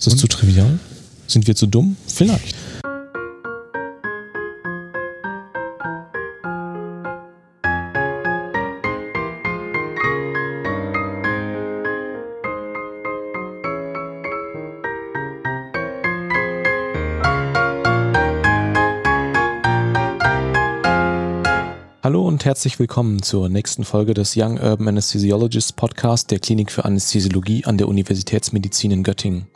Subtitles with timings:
[0.00, 0.20] Ist das Und?
[0.20, 0.78] zu trivial?
[1.26, 1.94] Sind wir zu dumm?
[2.06, 2.56] Vielleicht.
[22.02, 26.86] Hallo und herzlich willkommen zur nächsten Folge des Young Urban Anesthesiologists Podcast der Klinik für
[26.86, 29.46] Anästhesiologie an der Universitätsmedizin in Göttingen.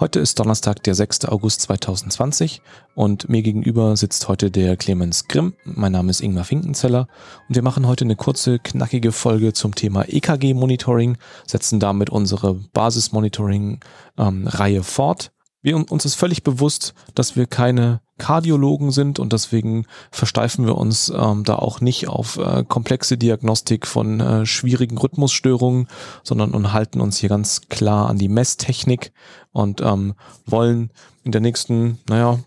[0.00, 1.26] Heute ist Donnerstag, der 6.
[1.26, 2.62] August 2020
[2.96, 5.54] und mir gegenüber sitzt heute der Clemens Grimm.
[5.64, 7.06] Mein Name ist Ingmar Finkenzeller
[7.48, 14.76] und wir machen heute eine kurze, knackige Folge zum Thema EKG-Monitoring, setzen damit unsere Basis-Monitoring-Reihe
[14.76, 15.30] ähm, fort.
[15.64, 21.08] Wir, uns ist völlig bewusst, dass wir keine Kardiologen sind und deswegen versteifen wir uns
[21.08, 25.88] ähm, da auch nicht auf äh, komplexe Diagnostik von äh, schwierigen Rhythmusstörungen,
[26.22, 29.12] sondern und halten uns hier ganz klar an die Messtechnik
[29.52, 30.12] und ähm,
[30.44, 30.90] wollen
[31.22, 32.40] in der nächsten, naja,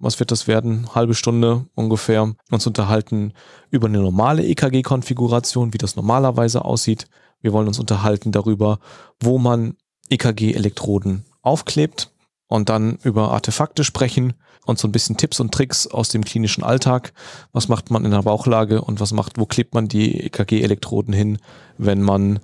[0.00, 0.92] was wird das werden?
[0.92, 3.32] Halbe Stunde ungefähr uns unterhalten
[3.70, 7.06] über eine normale EKG-Konfiguration, wie das normalerweise aussieht.
[7.40, 8.80] Wir wollen uns unterhalten darüber,
[9.20, 9.76] wo man
[10.10, 12.10] EKG-Elektroden aufklebt
[12.48, 16.64] und dann über Artefakte sprechen und so ein bisschen Tipps und Tricks aus dem klinischen
[16.64, 17.12] Alltag.
[17.52, 21.38] Was macht man in der Bauchlage und was macht, wo klebt man die EKG-Elektroden hin,
[21.78, 22.40] wenn man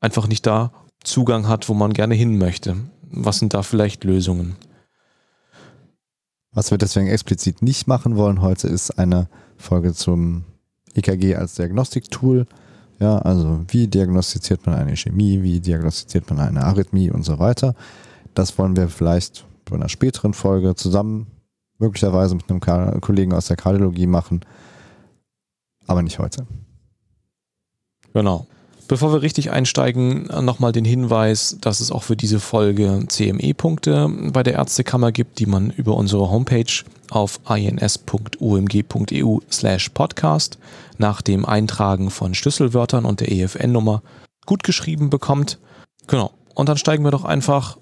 [0.00, 0.72] einfach nicht da
[1.04, 2.76] Zugang hat, wo man gerne hin möchte?
[3.10, 4.56] Was sind da vielleicht Lösungen?
[6.52, 10.44] Was wir deswegen explizit nicht machen wollen heute, ist eine Folge zum
[10.94, 12.46] EKG als Diagnostiktool.
[12.98, 17.74] Ja, also wie diagnostiziert man eine Chemie, wie diagnostiziert man eine Arrhythmie und so weiter.
[18.36, 21.26] Das wollen wir vielleicht bei einer späteren Folge zusammen
[21.78, 22.60] möglicherweise mit einem
[23.00, 24.42] Kollegen aus der Kardiologie machen,
[25.86, 26.46] aber nicht heute.
[28.12, 28.46] Genau.
[28.88, 34.42] Bevor wir richtig einsteigen, nochmal den Hinweis, dass es auch für diese Folge CME-Punkte bei
[34.42, 40.58] der Ärztekammer gibt, die man über unsere Homepage auf ins.umg.eu slash podcast
[40.98, 44.02] nach dem Eintragen von Schlüsselwörtern und der EFN-Nummer
[44.44, 45.58] gut geschrieben bekommt.
[46.06, 46.32] Genau.
[46.54, 47.78] Und dann steigen wir doch einfach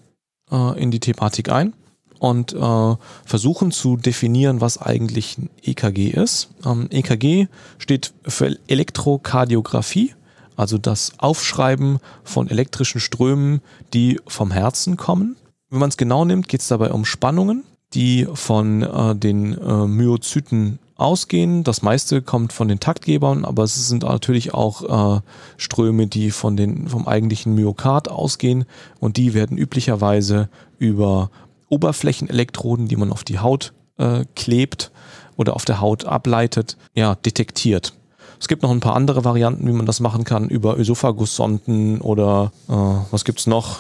[0.51, 1.75] äh, in die Thematik ein
[2.19, 6.49] und äh, versuchen zu definieren, was eigentlich ein EKG ist.
[6.65, 10.15] Ähm, EKG steht für Elektrokardiographie,
[10.57, 13.61] also das Aufschreiben von elektrischen Strömen,
[13.93, 15.37] die vom Herzen kommen.
[15.71, 19.87] Wenn man es genau nimmt, geht es dabei um Spannungen, die von äh, den äh,
[19.87, 21.65] Myozyten ausgehen.
[21.65, 25.21] Das meiste kommt von den Taktgebern, aber es sind natürlich auch äh,
[25.57, 28.65] Ströme, die von den, vom eigentlichen Myokard ausgehen
[29.01, 31.31] und die werden üblicherweise über
[31.69, 34.93] Oberflächenelektroden, die man auf die Haut äh, klebt
[35.37, 37.95] oder auf der Haut ableitet, ja, detektiert.
[38.39, 42.53] Es gibt noch ein paar andere Varianten, wie man das machen kann, über Ösophagussonden oder
[42.69, 42.73] äh,
[43.11, 43.79] was gibt's noch?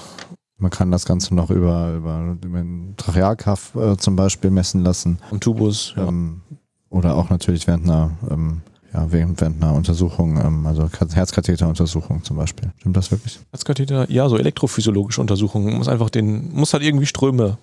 [0.56, 5.18] Man kann das Ganze noch über, über, über den Trachealkaff äh, zum Beispiel messen lassen.
[5.30, 6.06] Am Tubus, ja.
[6.94, 8.62] Oder auch natürlich während einer, ähm,
[8.92, 12.70] ja, während, während einer Untersuchung, ähm, also Herzkatheteruntersuchung zum Beispiel.
[12.78, 13.40] Stimmt das wirklich?
[13.50, 15.76] Herzkatheter, ja, so elektrophysiologische Untersuchungen.
[15.76, 17.58] Muss einfach den, muss halt irgendwie Ströme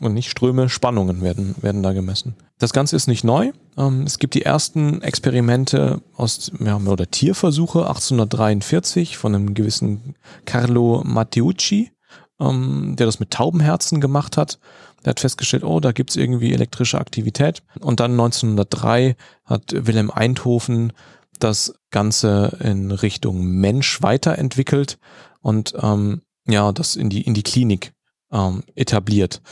[0.00, 2.34] und nicht Ströme, Spannungen werden, werden da gemessen.
[2.58, 3.52] Das Ganze ist nicht neu.
[3.78, 10.14] Ähm, es gibt die ersten Experimente aus, ja, oder Tierversuche 1843 von einem gewissen
[10.44, 11.90] Carlo Matteucci,
[12.38, 14.58] ähm, der das mit Taubenherzen gemacht hat.
[15.04, 17.62] Der hat festgestellt, oh, da gibt's irgendwie elektrische Aktivität.
[17.80, 20.92] Und dann 1903 hat Wilhelm Eindhoven
[21.38, 24.98] das Ganze in Richtung Mensch weiterentwickelt
[25.40, 27.92] und ähm, ja, das in die, in die Klinik
[28.32, 29.42] ähm, etabliert.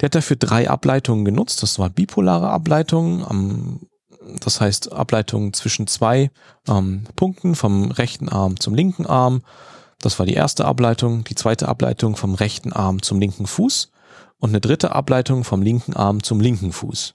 [0.00, 1.62] Der hat dafür drei Ableitungen genutzt.
[1.62, 3.80] Das war bipolare Ableitungen, ähm,
[4.40, 6.30] das heißt Ableitungen zwischen zwei
[6.68, 9.42] ähm, Punkten vom rechten Arm zum linken Arm.
[10.00, 11.24] Das war die erste Ableitung.
[11.24, 13.90] Die zweite Ableitung vom rechten Arm zum linken Fuß
[14.40, 17.14] und eine dritte Ableitung vom linken Arm zum linken Fuß.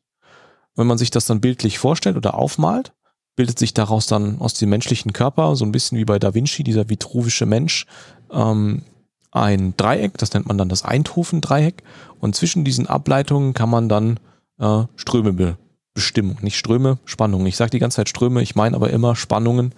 [0.75, 2.93] Wenn man sich das dann bildlich vorstellt oder aufmalt,
[3.35, 6.63] bildet sich daraus dann aus dem menschlichen Körper, so ein bisschen wie bei Da Vinci,
[6.63, 7.85] dieser vitruvische Mensch,
[8.31, 8.83] ähm,
[9.31, 11.83] ein Dreieck, das nennt man dann das Eindhoven-Dreieck.
[12.19, 14.19] Und zwischen diesen Ableitungen kann man dann
[14.59, 15.57] äh, Ströme be
[15.95, 16.37] bestimmen.
[16.41, 17.45] Nicht Ströme, Spannungen.
[17.45, 19.75] Ich sage die ganze Zeit Ströme, ich meine aber immer Spannungen.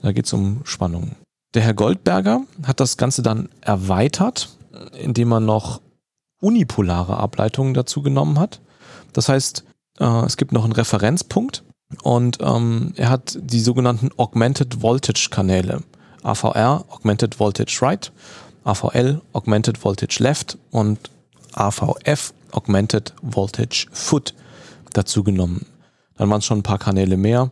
[0.00, 1.14] Da geht es um Spannungen.
[1.54, 4.48] Der Herr Goldberger hat das Ganze dann erweitert,
[4.98, 5.82] indem er noch
[6.40, 8.60] unipolare Ableitungen dazu genommen hat.
[9.12, 9.64] Das heißt,
[9.98, 11.64] äh, es gibt noch einen Referenzpunkt
[12.02, 15.82] und ähm, er hat die sogenannten Augmented Voltage Kanäle.
[16.22, 18.12] AVR, Augmented Voltage Right,
[18.64, 20.98] AVL, Augmented Voltage Left und
[21.54, 24.34] AVF, Augmented Voltage Foot
[24.92, 25.64] dazu genommen.
[26.16, 27.50] Dann waren es schon ein paar Kanäle mehr.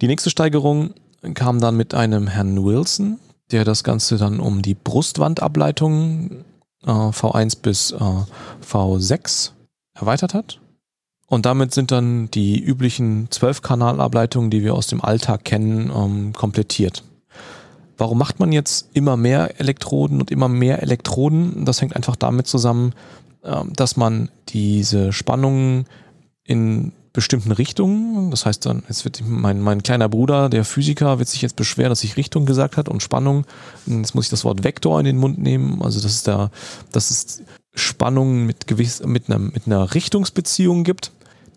[0.00, 0.94] Die nächste Steigerung
[1.34, 3.18] kam dann mit einem Herrn Wilson,
[3.50, 6.44] der das Ganze dann um die Brustwandableitung
[6.84, 8.24] äh, V1 bis äh,
[8.64, 9.52] V6
[9.94, 10.60] erweitert hat.
[11.26, 17.04] Und damit sind dann die üblichen 12-Kanalableitungen, die wir aus dem Alltag kennen, ähm, komplettiert.
[17.98, 21.64] Warum macht man jetzt immer mehr Elektroden und immer mehr Elektroden?
[21.64, 22.94] Das hängt einfach damit zusammen,
[23.44, 25.86] ähm, dass man diese Spannungen
[26.44, 31.28] in bestimmten Richtungen, das heißt dann, jetzt wird mein, mein kleiner Bruder, der Physiker, wird
[31.28, 33.44] sich jetzt beschweren, dass ich Richtung gesagt hat und Spannung.
[33.86, 35.82] Jetzt muss ich das Wort Vektor in den Mund nehmen.
[35.82, 36.52] Also das ist da,
[36.92, 37.42] das ist
[37.74, 41.10] Spannungen mit gewiss, mit einer, mit einer Richtungsbeziehung gibt,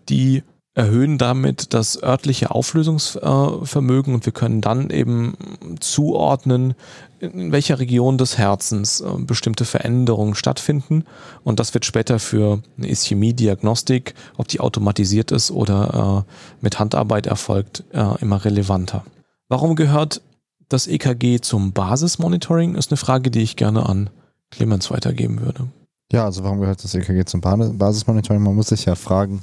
[0.08, 0.42] die
[0.74, 5.34] erhöhen damit das örtliche Auflösungsvermögen und wir können dann eben
[5.80, 6.74] zuordnen,
[7.20, 11.04] in welcher Region des Herzens äh, bestimmte Veränderungen stattfinden.
[11.44, 17.26] Und das wird später für eine Ischämie-Diagnostik, ob die automatisiert ist oder äh, mit Handarbeit
[17.26, 19.04] erfolgt, äh, immer relevanter.
[19.48, 20.22] Warum gehört
[20.68, 22.74] das EKG zum Basismonitoring?
[22.74, 24.10] Ist eine Frage, die ich gerne an
[24.50, 25.68] Clemens weitergeben würde.
[26.10, 28.42] Ja, also warum gehört das EKG zum Basismonitoring?
[28.42, 29.42] Man muss sich ja fragen,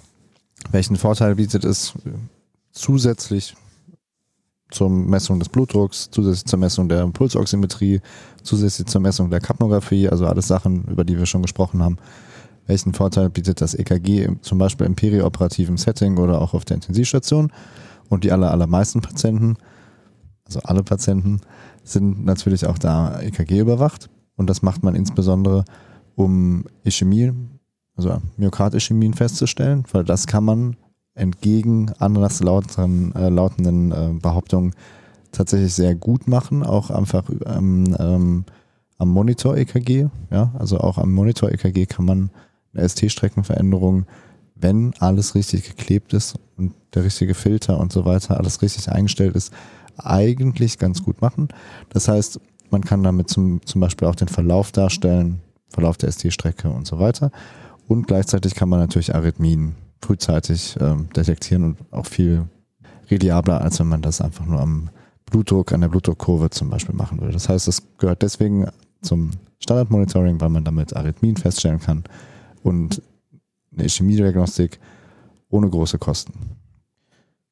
[0.71, 1.93] welchen Vorteil bietet es
[2.71, 3.55] zusätzlich
[4.71, 8.01] zur Messung des Blutdrucks, zusätzlich zur Messung der Pulsoximetrie,
[8.43, 11.97] zusätzlich zur Messung der Kapnographie, also alles Sachen, über die wir schon gesprochen haben.
[12.67, 17.51] Welchen Vorteil bietet das EKG zum Beispiel im perioperativen Setting oder auch auf der Intensivstation?
[18.09, 19.57] Und die aller, allermeisten Patienten,
[20.45, 21.41] also alle Patienten,
[21.83, 24.09] sind natürlich auch da EKG überwacht.
[24.35, 25.65] Und das macht man insbesondere,
[26.15, 27.33] um Ischämie
[27.99, 30.77] also Myokardischämien festzustellen, weil das kann man
[31.15, 34.73] entgegen anders lauten, äh, lautenden äh, Behauptungen
[35.33, 38.45] tatsächlich sehr gut machen, auch einfach ähm, ähm,
[38.97, 40.07] am Monitor-EKG.
[40.31, 40.53] Ja?
[40.57, 42.29] Also auch am Monitor-EKG kann man
[42.73, 44.05] eine ST-Streckenveränderung,
[44.55, 49.35] wenn alles richtig geklebt ist und der richtige Filter und so weiter, alles richtig eingestellt
[49.35, 49.53] ist,
[49.97, 51.49] eigentlich ganz gut machen.
[51.89, 52.39] Das heißt,
[52.71, 56.99] man kann damit zum, zum Beispiel auch den Verlauf darstellen, Verlauf der ST-Strecke und so
[56.99, 57.31] weiter.
[57.89, 62.47] Und gleichzeitig kann man natürlich Arrhythmien frühzeitig ähm, detektieren und auch viel
[63.09, 64.91] reliabler, als wenn man das einfach nur am
[65.25, 67.33] Blutdruck, an der Blutdruckkurve zum Beispiel machen würde.
[67.33, 68.67] Das heißt, es gehört deswegen
[69.01, 72.03] zum Standardmonitoring, weil man damit Arrhythmien feststellen kann
[72.61, 73.01] und
[73.73, 74.79] eine Ischämie-Diagnostik
[75.49, 76.33] ohne große Kosten.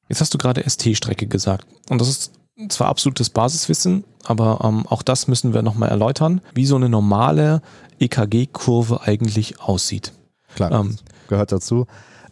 [0.07, 1.65] Jetzt hast du gerade ST-Strecke gesagt.
[1.89, 2.33] Und das ist
[2.69, 7.63] zwar absolutes Basiswissen, aber ähm, auch das müssen wir nochmal erläutern, wie so eine normale
[7.99, 10.13] EKG-Kurve eigentlich aussieht.
[10.57, 10.95] Klar, ähm,
[11.27, 11.85] gehört dazu.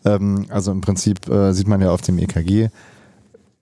[0.03, 2.69] Ähm, also im Prinzip äh, sieht man ja auf dem EKG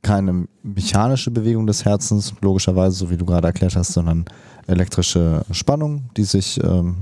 [0.01, 4.25] keine mechanische Bewegung des Herzens, logischerweise, so wie du gerade erklärt hast, sondern
[4.67, 6.95] elektrische Spannung, die sich ähm,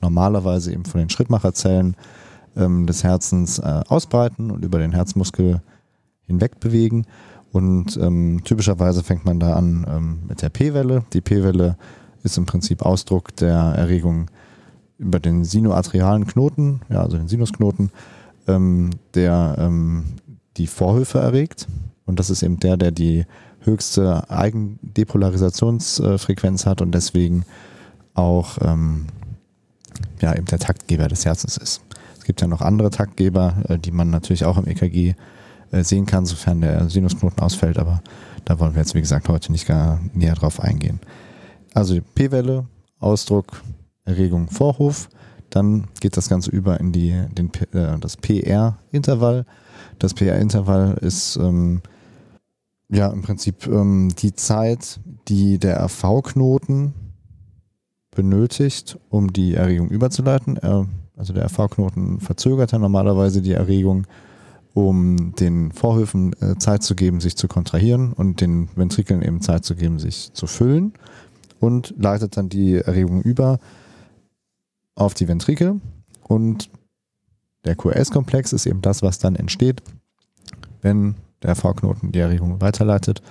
[0.00, 1.94] normalerweise eben von den Schrittmacherzellen
[2.56, 5.60] ähm, des Herzens äh, ausbreiten und über den Herzmuskel
[6.22, 7.06] hinweg bewegen.
[7.52, 11.04] Und ähm, typischerweise fängt man da an ähm, mit der P-Welle.
[11.12, 11.76] Die P-Welle
[12.22, 14.30] ist im Prinzip Ausdruck der Erregung
[14.98, 17.92] über den sinuatrialen Knoten, ja, also den Sinusknoten,
[18.46, 20.04] ähm, der ähm,
[20.56, 21.68] die Vorhöfe erregt.
[22.04, 23.24] Und das ist eben der, der die
[23.60, 27.44] höchste Eigendepolarisationsfrequenz hat und deswegen
[28.14, 29.06] auch ähm,
[30.20, 31.80] ja, eben der Taktgeber des Herzens ist.
[32.18, 35.14] Es gibt ja noch andere Taktgeber, äh, die man natürlich auch im EKG
[35.70, 38.02] äh, sehen kann, sofern der Sinusknoten ausfällt, aber
[38.44, 40.98] da wollen wir jetzt, wie gesagt, heute nicht gar näher drauf eingehen.
[41.74, 42.66] Also P-Welle,
[42.98, 43.62] Ausdruck
[44.08, 45.08] Erregung Vorhof.
[45.50, 49.44] Dann geht das Ganze über in die, den, äh, das PR-Intervall.
[49.98, 51.82] Das PR-Intervall ist ähm,
[52.88, 56.94] ja im Prinzip ähm, die Zeit, die der RV-Knoten
[58.10, 60.56] benötigt, um die Erregung überzuleiten.
[60.56, 60.86] Er,
[61.16, 64.06] also der RV-Knoten verzögert ja normalerweise die Erregung,
[64.74, 69.64] um den Vorhöfen äh, Zeit zu geben, sich zu kontrahieren und den Ventrikeln eben Zeit
[69.64, 70.92] zu geben, sich zu füllen
[71.58, 73.58] und leitet dann die Erregung über
[74.98, 75.80] auf die Ventrikel
[76.24, 76.70] und
[77.64, 79.82] der QRS-Komplex ist eben das, was dann entsteht,
[80.82, 83.22] wenn der V-Knoten die Erregung weiterleitet.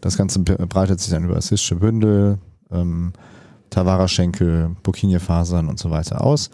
[0.00, 2.38] Das Ganze breitet sich dann über das Bündel,
[2.70, 3.12] ähm,
[3.70, 6.50] Tavara-Schenkel, Burkinie-Fasern und so weiter aus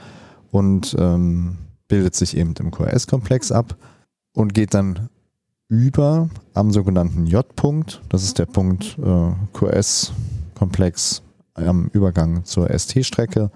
[0.50, 3.76] und ähm, bildet sich eben im QRS-Komplex ab
[4.34, 5.08] und geht dann
[5.68, 8.02] über am sogenannten J-Punkt.
[8.08, 11.22] Das ist der Punkt äh, QS-Komplex
[11.54, 13.50] am Übergang zur ST-Strecke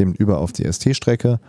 [0.00, 1.40] eben über auf die ST-Strecke.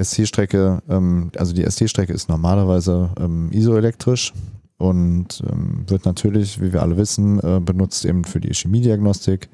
[0.00, 4.32] ST-Strecke, ähm, also die ST-Strecke ist normalerweise ähm, isoelektrisch
[4.78, 9.48] und ähm, wird natürlich, wie wir alle wissen, äh, benutzt eben für die Chemiediagnostik.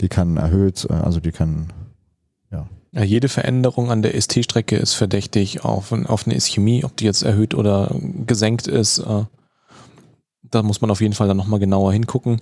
[0.00, 1.72] Die kann erhöht, äh, also die kann,
[2.50, 2.68] ja.
[2.92, 3.02] ja.
[3.02, 7.54] Jede Veränderung an der ST-Strecke ist verdächtig auf, auf eine Ischämie, ob die jetzt erhöht
[7.54, 7.94] oder
[8.26, 8.98] gesenkt ist.
[8.98, 9.24] Äh,
[10.42, 12.40] da muss man auf jeden Fall dann nochmal genauer hingucken.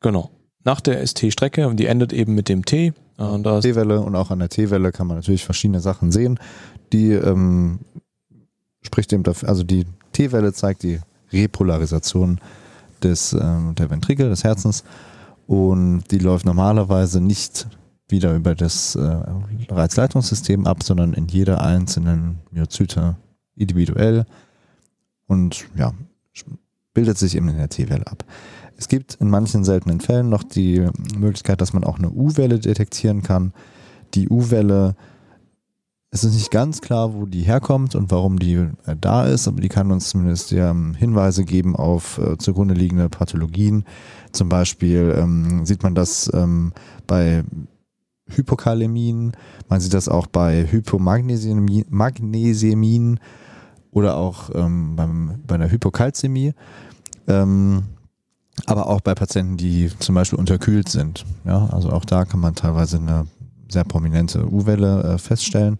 [0.00, 0.30] Genau.
[0.64, 2.92] Nach der ST-Strecke, die endet eben mit dem T.
[3.18, 6.38] Äh, T-Welle und auch an der T-Welle kann man natürlich verschiedene Sachen sehen.
[6.92, 7.80] Die ähm,
[8.82, 11.00] spricht dem dafür, also die T-Welle zeigt die
[11.32, 12.40] Repolarisation
[13.02, 14.84] des, ähm, der Ventrikel, des Herzens
[15.46, 17.66] und die läuft normalerweise nicht
[18.08, 19.18] wieder über das äh,
[19.68, 23.16] Reizleitungssystem ab, sondern in jeder einzelnen Myozyte
[23.54, 24.26] individuell
[25.26, 25.92] und ja,
[26.92, 28.24] bildet sich eben in der T-Welle ab.
[28.80, 33.22] Es gibt in manchen seltenen Fällen noch die Möglichkeit, dass man auch eine U-Welle detektieren
[33.22, 33.52] kann.
[34.14, 34.96] Die U-Welle,
[36.10, 39.60] es ist nicht ganz klar, wo die herkommt und warum die äh, da ist, aber
[39.60, 43.84] die kann uns zumindest Hinweise geben auf äh, zugrunde liegende Pathologien.
[44.32, 46.72] Zum Beispiel ähm, sieht man das ähm,
[47.06, 47.44] bei
[48.28, 49.32] Hypokalämien,
[49.68, 53.20] man sieht das auch bei Hypomagnesämien
[53.90, 56.54] oder auch ähm, beim, bei einer Hypokalzämie.
[57.28, 57.82] Ähm,
[58.66, 61.24] aber auch bei Patienten, die zum Beispiel unterkühlt sind.
[61.44, 63.26] Ja, also auch da kann man teilweise eine
[63.68, 65.78] sehr prominente U-Welle äh, feststellen.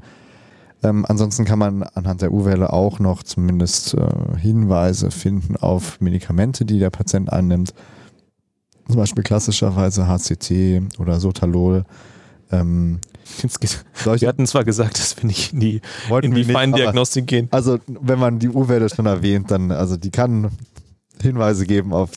[0.83, 6.65] Ähm, ansonsten kann man anhand der U-Welle auch noch zumindest äh, Hinweise finden auf Medikamente,
[6.65, 7.75] die der Patient einnimmt.
[8.87, 11.85] Zum Beispiel klassischerweise HCT oder Sotalol.
[12.51, 13.01] Ähm,
[14.05, 15.81] wir hatten zwar gesagt, dass wir nicht in die,
[16.23, 17.49] in die Feindiagnostik gehen.
[17.51, 20.51] Also wenn man die U-Welle schon erwähnt, dann also die kann
[21.21, 22.11] Hinweise geben auf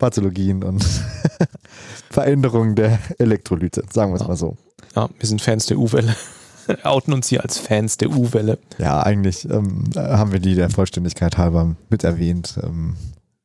[0.00, 0.84] Pathologien und
[2.10, 4.28] Veränderungen der Elektrolyte, sagen wir es ja.
[4.28, 4.56] mal so.
[4.96, 6.16] Ja, wir sind Fans der U-Welle.
[6.82, 8.58] Outen uns hier als Fans der U-Welle.
[8.78, 12.58] Ja, eigentlich ähm, haben wir die der Vollständigkeit halber mit erwähnt.
[12.62, 12.96] Ähm,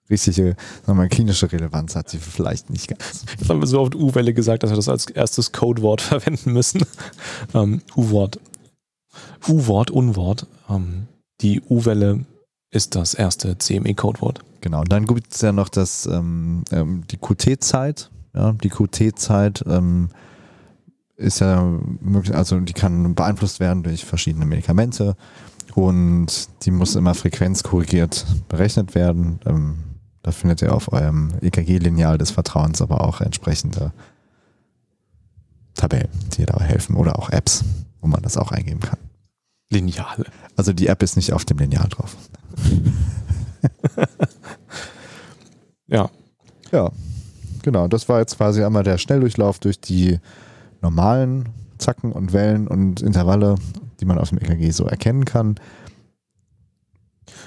[0.10, 3.26] richtige, sagen wir mal, klinische Relevanz hat sie vielleicht nicht ganz.
[3.38, 6.84] Jetzt haben wir so oft U-Welle gesagt, dass wir das als erstes Codewort verwenden müssen.
[7.54, 8.40] Ähm, U-Wort.
[9.48, 10.48] U-Wort, Unwort.
[10.70, 11.08] Ähm,
[11.42, 12.26] die U-Welle
[12.75, 14.41] ist das erste CME-Codewort.
[14.62, 18.12] Genau, und dann gibt es ja noch das, ähm, ähm die QT-Zeit.
[18.34, 20.10] Ja, die QT-Zeit ähm,
[21.15, 21.63] ist ja
[22.01, 25.15] möglich, also die kann beeinflusst werden durch verschiedene Medikamente
[25.74, 29.39] und die muss immer frequenzkorrigiert berechnet werden.
[29.46, 29.77] Ähm,
[30.22, 33.94] da findet ihr auf eurem EKG-Lineal des Vertrauens aber auch entsprechende
[35.75, 37.63] Tabellen, die dabei helfen oder auch Apps,
[38.01, 39.00] wo man das auch eingeben kann.
[39.72, 40.25] Lineal.
[40.55, 42.15] Also die App ist nicht auf dem Lineal drauf.
[45.88, 46.10] ja.
[46.72, 46.92] Ja,
[47.62, 47.88] genau.
[47.88, 50.20] Das war jetzt quasi einmal der Schnelldurchlauf durch die
[50.82, 53.56] normalen Zacken und Wellen und Intervalle,
[54.00, 55.60] die man auf dem EKG so erkennen kann.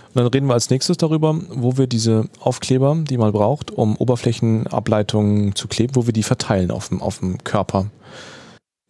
[0.08, 3.96] Und dann reden wir als nächstes darüber, wo wir diese Aufkleber, die man braucht, um
[3.96, 7.86] Oberflächenableitungen zu kleben, wo wir die verteilen auf dem, auf dem Körper.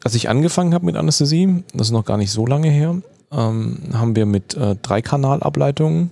[0.05, 3.79] Als ich angefangen habe mit Anästhesie, das ist noch gar nicht so lange her, ähm,
[3.93, 6.11] haben wir mit äh, Dreikanalableitungen,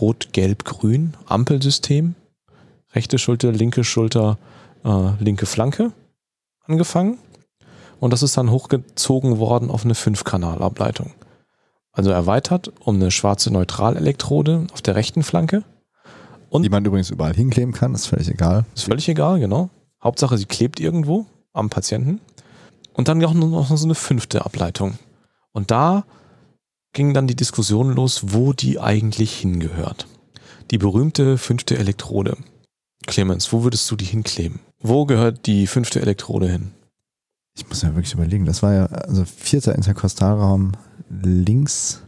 [0.00, 2.14] Rot, Gelb, Grün, Ampelsystem,
[2.94, 4.38] rechte Schulter, linke Schulter,
[4.84, 5.92] äh, linke Flanke
[6.66, 7.18] angefangen.
[8.00, 11.12] Und das ist dann hochgezogen worden auf eine Fünfkanalableitung.
[11.92, 15.62] Also erweitert um eine schwarze Neutralelektrode auf der rechten Flanke.
[16.50, 18.64] Und die man übrigens überall hinkleben kann, ist völlig egal.
[18.74, 19.70] Ist völlig egal, genau.
[20.02, 22.20] Hauptsache, sie klebt irgendwo am Patienten.
[22.92, 24.98] Und dann auch noch so eine fünfte Ableitung.
[25.54, 26.04] Und da
[26.92, 30.06] ging dann die Diskussion los, wo die eigentlich hingehört.
[30.70, 32.36] Die berühmte fünfte Elektrode.
[33.06, 34.60] Clemens, wo würdest du die hinkleben?
[34.80, 36.72] Wo gehört die fünfte Elektrode hin?
[37.56, 38.44] Ich muss ja wirklich überlegen.
[38.44, 40.72] Das war ja, also vierter Interkostalraum
[41.08, 42.02] links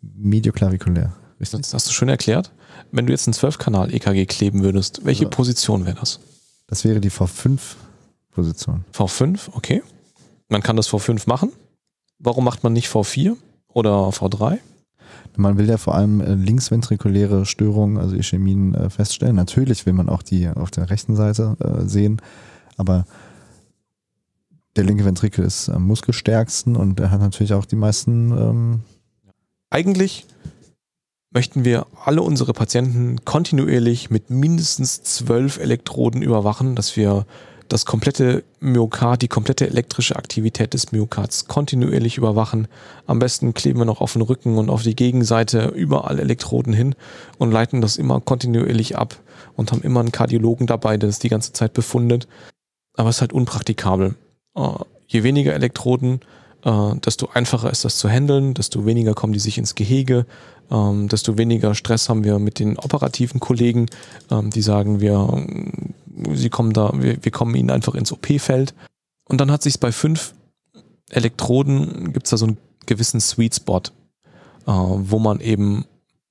[0.00, 1.14] medioklavikulär.
[1.40, 1.60] Richtig?
[1.60, 2.52] Das hast du schön erklärt.
[2.90, 5.30] Wenn du jetzt ein 12-Kanal-EKG kleben würdest, welche ja.
[5.30, 6.20] Position wäre das?
[6.66, 8.84] Das wäre die V5-Position.
[8.92, 9.82] V5, okay.
[10.48, 11.52] Man kann das V5 machen.
[12.18, 13.36] Warum macht man nicht V4
[13.68, 14.58] oder V3?
[15.36, 19.36] Man will ja vor allem äh, linksventrikuläre Störungen, also Ischämien, äh, feststellen.
[19.36, 22.20] Natürlich will man auch die auf der rechten Seite äh, sehen,
[22.76, 23.06] aber
[24.74, 28.30] der linke Ventrikel ist am muskelstärksten und er hat natürlich auch die meisten.
[28.32, 28.80] Ähm
[29.70, 30.26] Eigentlich
[31.30, 37.26] möchten wir alle unsere Patienten kontinuierlich mit mindestens zwölf Elektroden überwachen, dass wir
[37.68, 42.68] das komplette Myokard, die komplette elektrische Aktivität des Myokards kontinuierlich überwachen.
[43.06, 46.94] Am besten kleben wir noch auf den Rücken und auf die Gegenseite überall Elektroden hin
[47.38, 49.16] und leiten das immer kontinuierlich ab
[49.56, 52.26] und haben immer einen Kardiologen dabei, der das die ganze Zeit befundet.
[52.94, 54.14] Aber es ist halt unpraktikabel.
[54.54, 54.68] Äh,
[55.06, 56.20] je weniger Elektroden,
[56.68, 60.26] äh, desto einfacher ist das zu handeln, desto weniger kommen die sich ins Gehege,
[60.70, 63.86] ähm, desto weniger Stress haben wir mit den operativen Kollegen,
[64.30, 65.46] ähm, die sagen, wir
[66.32, 68.74] sie kommen da, wir, wir kommen ihnen einfach ins OP-Feld.
[69.28, 70.34] Und dann hat sich bei fünf
[71.10, 73.82] Elektroden, gibt es da so einen gewissen Sweet Spot, äh,
[74.66, 75.84] wo man eben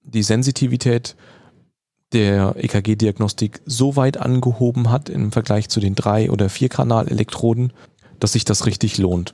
[0.03, 1.15] die Sensitivität
[2.13, 7.74] der EKG-Diagnostik so weit angehoben hat im Vergleich zu den drei- oder vierkanal-Elektroden,
[8.20, 9.34] dass sich das richtig lohnt.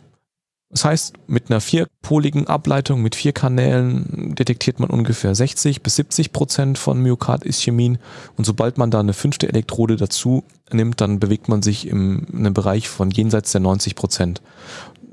[0.74, 6.34] Das heißt, mit einer vierpoligen Ableitung mit vier Kanälen detektiert man ungefähr 60 bis 70
[6.34, 8.00] Prozent von Myokard-Ischämien
[8.38, 12.40] und sobald man da eine fünfte Elektrode dazu nimmt, dann bewegt man sich im, in
[12.40, 14.42] einem Bereich von jenseits der 90 Prozent.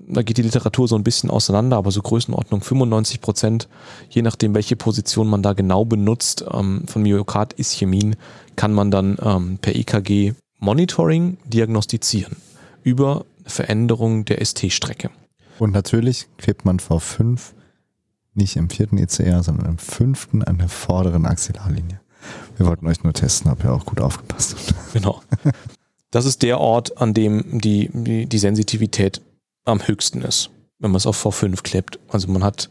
[0.08, 3.68] Da geht die Literatur so ein bisschen auseinander, aber so Größenordnung 95 Prozent,
[4.08, 8.16] je nachdem, welche Position man da genau benutzt, ähm, von Myokard-Ischämien,
[8.56, 12.36] kann man dann ähm, per EKG Monitoring diagnostizieren
[12.82, 15.10] über Veränderung der ST-Strecke.
[15.60, 17.52] Und natürlich klebt man V5
[18.32, 22.00] nicht im vierten ECR, sondern im fünften an der vorderen Axillarlinie.
[22.56, 24.74] Wir wollten euch nur testen, ob ihr auch gut aufgepasst habt.
[24.94, 25.22] Genau.
[26.10, 29.20] Das ist der Ort, an dem die, die, die Sensitivität
[29.64, 31.98] am höchsten ist, wenn man es auf V5 klebt.
[32.08, 32.70] Also man hat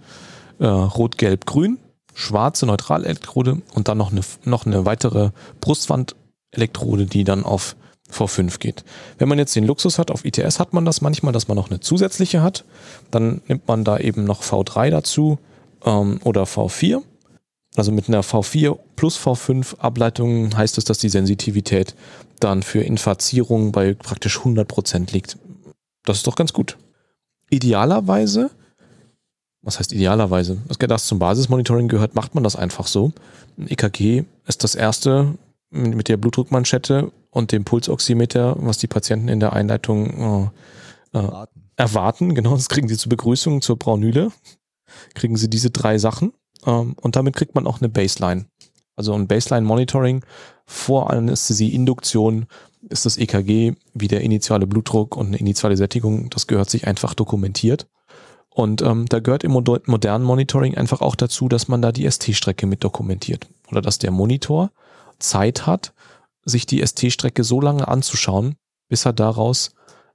[0.58, 1.78] äh, Rot, Gelb, Grün,
[2.16, 5.30] schwarze Neutralelektrode und dann noch eine, noch eine weitere
[5.62, 7.76] Brustwandelektrode, die dann auf
[8.12, 8.84] V5 geht.
[9.18, 11.70] Wenn man jetzt den Luxus hat, auf ITS hat man das manchmal, dass man noch
[11.70, 12.66] eine zusätzliche hat.
[13.12, 15.40] Dann nimmt man da eben noch V3 dazu
[15.86, 17.02] ähm, oder V4.
[17.76, 21.96] Also mit einer V4 plus V5 Ableitung heißt es, dass die Sensitivität
[22.40, 25.38] dann für Infazierung bei praktisch 100% liegt.
[26.06, 26.78] Das ist doch ganz gut.
[27.50, 28.50] Idealerweise,
[29.62, 30.58] was heißt idealerweise?
[30.68, 33.12] Das zum Basismonitoring gehört, macht man das einfach so.
[33.58, 35.36] Ein EKG ist das erste
[35.70, 40.52] mit der Blutdruckmanschette und dem Pulsoximeter, was die Patienten in der Einleitung
[41.14, 41.62] äh, äh, erwarten.
[41.76, 42.36] erwarten.
[42.36, 44.32] Genau, das kriegen sie zur Begrüßung zur Braunüle.
[45.14, 46.34] Kriegen sie diese drei Sachen
[46.66, 48.46] ähm, und damit kriegt man auch eine Baseline.
[48.96, 50.26] Also ein Baseline-Monitoring
[50.66, 52.48] vor Anästhesie-Induktion
[52.90, 56.30] ist das EKG wie der initiale Blutdruck und eine initiale Sättigung.
[56.30, 57.88] Das gehört sich einfach dokumentiert.
[58.50, 62.68] Und ähm, da gehört im modernen Monitoring einfach auch dazu, dass man da die ST-Strecke
[62.68, 63.48] mit dokumentiert.
[63.72, 64.72] Oder dass der Monitor
[65.20, 65.94] Zeit hat,
[66.50, 68.56] sich die ST-Strecke so lange anzuschauen,
[68.90, 69.72] bis er daraus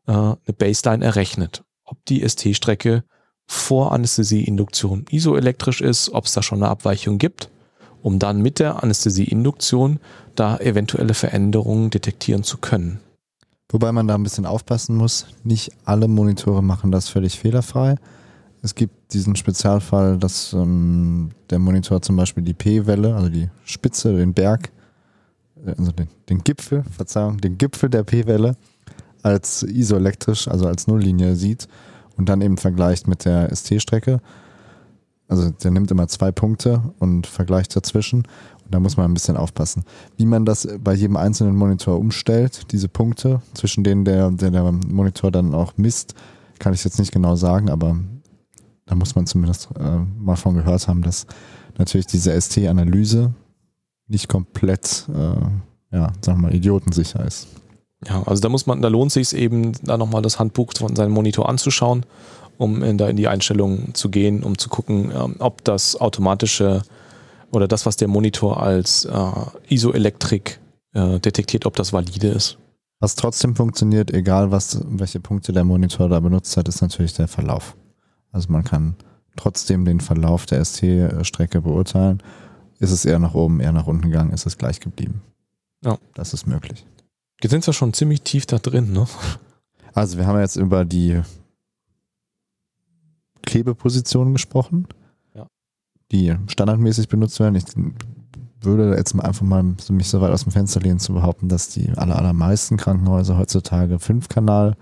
[0.06, 1.64] äh, eine Baseline errechnet.
[1.84, 3.04] Ob die ST-Strecke
[3.46, 7.50] vor Anästhesieinduktion isoelektrisch ist, ob es da schon eine Abweichung gibt,
[8.02, 10.00] um dann mit der Anästhesieinduktion
[10.34, 13.00] da eventuelle Veränderungen detektieren zu können.
[13.70, 17.96] Wobei man da ein bisschen aufpassen muss, nicht alle Monitore machen das völlig fehlerfrei.
[18.62, 24.16] Es gibt diesen Spezialfall, dass ähm, der Monitor zum Beispiel die P-Welle, also die Spitze,
[24.16, 24.70] den Berg,
[25.66, 28.56] also den, den Gipfel, Verzeihung, den Gipfel der P-Welle
[29.22, 31.68] als isoelektrisch, also als Nulllinie sieht
[32.16, 34.20] und dann eben vergleicht mit der ST-Strecke.
[35.28, 38.24] Also der nimmt immer zwei Punkte und vergleicht dazwischen.
[38.64, 39.84] Und da muss man ein bisschen aufpassen.
[40.16, 44.70] Wie man das bei jedem einzelnen Monitor umstellt, diese Punkte, zwischen denen der, der, der
[44.72, 46.14] Monitor dann auch misst,
[46.58, 47.98] kann ich jetzt nicht genau sagen, aber
[48.86, 51.26] da muss man zumindest äh, mal von gehört haben, dass
[51.78, 53.34] natürlich diese ST-Analyse
[54.06, 57.48] nicht komplett, äh, ja, sagen wir mal, idiotensicher ist.
[58.06, 61.12] Ja, also da muss man, da lohnt sich eben, da nochmal das Handbuch von seinem
[61.12, 62.04] Monitor anzuschauen,
[62.58, 66.82] um in, da in die Einstellungen zu gehen, um zu gucken, ähm, ob das automatische
[67.50, 69.30] oder das, was der Monitor als äh,
[69.68, 70.60] Isoelektrik
[70.92, 72.58] äh, detektiert, ob das valide ist.
[73.00, 77.28] Was trotzdem funktioniert, egal was, welche Punkte der Monitor da benutzt hat, ist natürlich der
[77.28, 77.76] Verlauf.
[78.32, 78.96] Also man kann
[79.36, 82.22] trotzdem den Verlauf der ST-Strecke beurteilen
[82.78, 85.22] ist es eher nach oben, eher nach unten gegangen, ist es gleich geblieben.
[85.84, 85.98] Ja.
[86.14, 86.86] Das ist möglich.
[87.40, 89.06] Wir sind zwar schon ziemlich tief da drin, ne?
[89.92, 91.20] Also wir haben jetzt über die
[93.42, 94.88] Klebepositionen gesprochen,
[95.34, 95.46] ja.
[96.10, 97.54] die standardmäßig benutzt werden.
[97.54, 97.64] Ich
[98.64, 101.90] würde jetzt einfach mal mich so weit aus dem Fenster lehnen zu behaupten, dass die
[101.90, 104.76] aller, allermeisten Krankenhäuser heutzutage Fünfkanal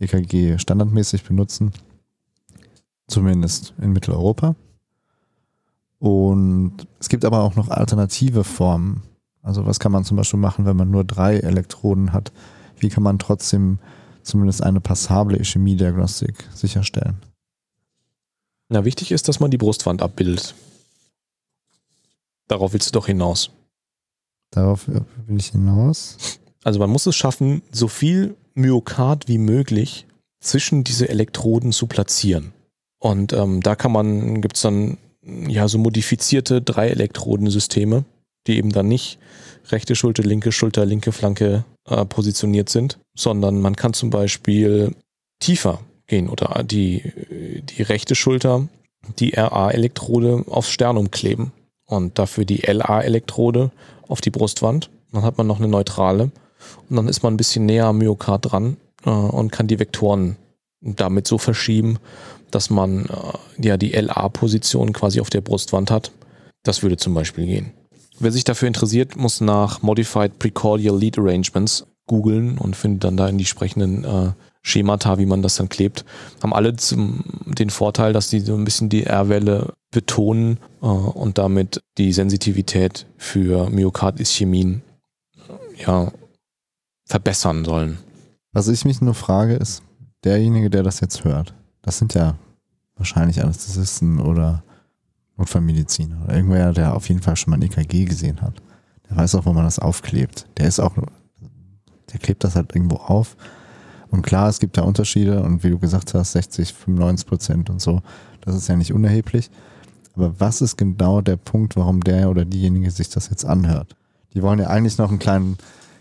[0.00, 1.72] EKG standardmäßig benutzen.
[3.06, 4.56] Zumindest in Mitteleuropa.
[5.98, 9.02] Und es gibt aber auch noch alternative Formen.
[9.42, 12.32] Also was kann man zum Beispiel machen, wenn man nur drei Elektroden hat?
[12.78, 13.78] Wie kann man trotzdem
[14.22, 17.16] zumindest eine passable Ischämie-Diagnostik sicherstellen?
[18.68, 20.54] Na, wichtig ist, dass man die Brustwand abbildet.
[22.46, 23.50] Darauf willst du doch hinaus.
[24.50, 25.04] Darauf will
[25.36, 26.40] ich hinaus.
[26.64, 30.06] Also man muss es schaffen, so viel Myokard wie möglich
[30.40, 32.52] zwischen diese Elektroden zu platzieren.
[32.98, 34.98] Und ähm, da kann man, gibt es dann
[35.48, 38.04] ja, so modifizierte Drei-Elektrodensysteme,
[38.46, 39.18] die eben dann nicht
[39.70, 44.94] rechte Schulter, linke Schulter, linke Flanke äh, positioniert sind, sondern man kann zum Beispiel
[45.40, 47.02] tiefer gehen oder die,
[47.64, 48.68] die rechte Schulter,
[49.18, 51.52] die RA-Elektrode aufs Sternum kleben
[51.84, 53.70] und dafür die LA-Elektrode
[54.08, 54.90] auf die Brustwand.
[55.12, 56.30] Dann hat man noch eine neutrale
[56.88, 60.36] und dann ist man ein bisschen näher am Myokard dran äh, und kann die Vektoren
[60.80, 61.98] damit so verschieben,
[62.50, 66.12] dass man äh, ja die LA-Position quasi auf der Brustwand hat.
[66.64, 67.72] Das würde zum Beispiel gehen.
[68.20, 73.28] Wer sich dafür interessiert, muss nach Modified Precordial Lead Arrangements googeln und findet dann da
[73.28, 74.32] in die entsprechenden äh,
[74.62, 76.04] Schemata, wie man das dann klebt.
[76.42, 81.38] Haben alle zum, den Vorteil, dass die so ein bisschen die R-Welle betonen äh, und
[81.38, 84.82] damit die Sensitivität für Myokard-Ischämien
[85.76, 86.12] ja,
[87.06, 87.98] verbessern sollen.
[88.52, 89.82] Was ich mich nur frage, ist,
[90.24, 92.36] derjenige, der das jetzt hört, das sind ja
[92.96, 94.62] wahrscheinlich Anästhesisten oder
[95.36, 98.54] Notfallmediziner oder irgendwer, der auf jeden Fall schon mal ein EKG gesehen hat.
[99.08, 100.46] Der weiß auch, wo man das aufklebt.
[100.58, 100.94] Der ist auch,
[102.12, 103.36] der klebt das halt irgendwo auf.
[104.10, 107.80] Und klar, es gibt da Unterschiede und wie du gesagt hast, 60, 95 Prozent und
[107.80, 108.02] so.
[108.40, 109.50] Das ist ja nicht unerheblich.
[110.14, 113.94] Aber was ist genau der Punkt, warum der oder diejenige sich das jetzt anhört?
[114.34, 115.58] Die wollen ja eigentlich noch einen kleinen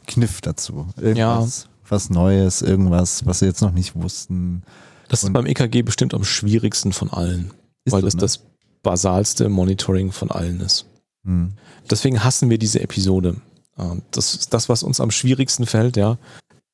[0.08, 0.88] Kniff dazu.
[0.98, 1.70] Irgendwas, ja.
[1.90, 4.64] was Neues, irgendwas, was sie jetzt noch nicht wussten.
[5.10, 7.52] Das ist beim EKG bestimmt am schwierigsten von allen,
[7.90, 8.22] weil das, das, ne?
[8.22, 8.40] das
[8.84, 10.86] basalste Monitoring von allen ist.
[11.26, 11.54] Hm.
[11.90, 13.38] Deswegen hassen wir diese Episode.
[14.12, 16.18] Das ist das, was uns am schwierigsten fällt, ja.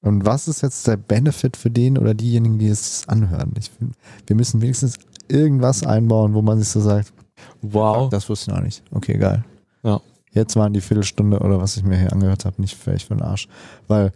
[0.01, 3.53] Und was ist jetzt der Benefit für den oder diejenigen, die es anhören?
[3.57, 3.95] Ich find,
[4.27, 4.95] wir müssen wenigstens
[5.27, 7.13] irgendwas einbauen, wo man sich so sagt,
[7.61, 8.83] wow, das wusste ich noch nicht.
[8.91, 9.43] Okay, geil.
[9.83, 10.01] Ja.
[10.31, 13.21] Jetzt waren die Viertelstunde oder was ich mir hier angehört habe, nicht vielleicht für den
[13.23, 13.47] Arsch.
[13.87, 14.11] Weil,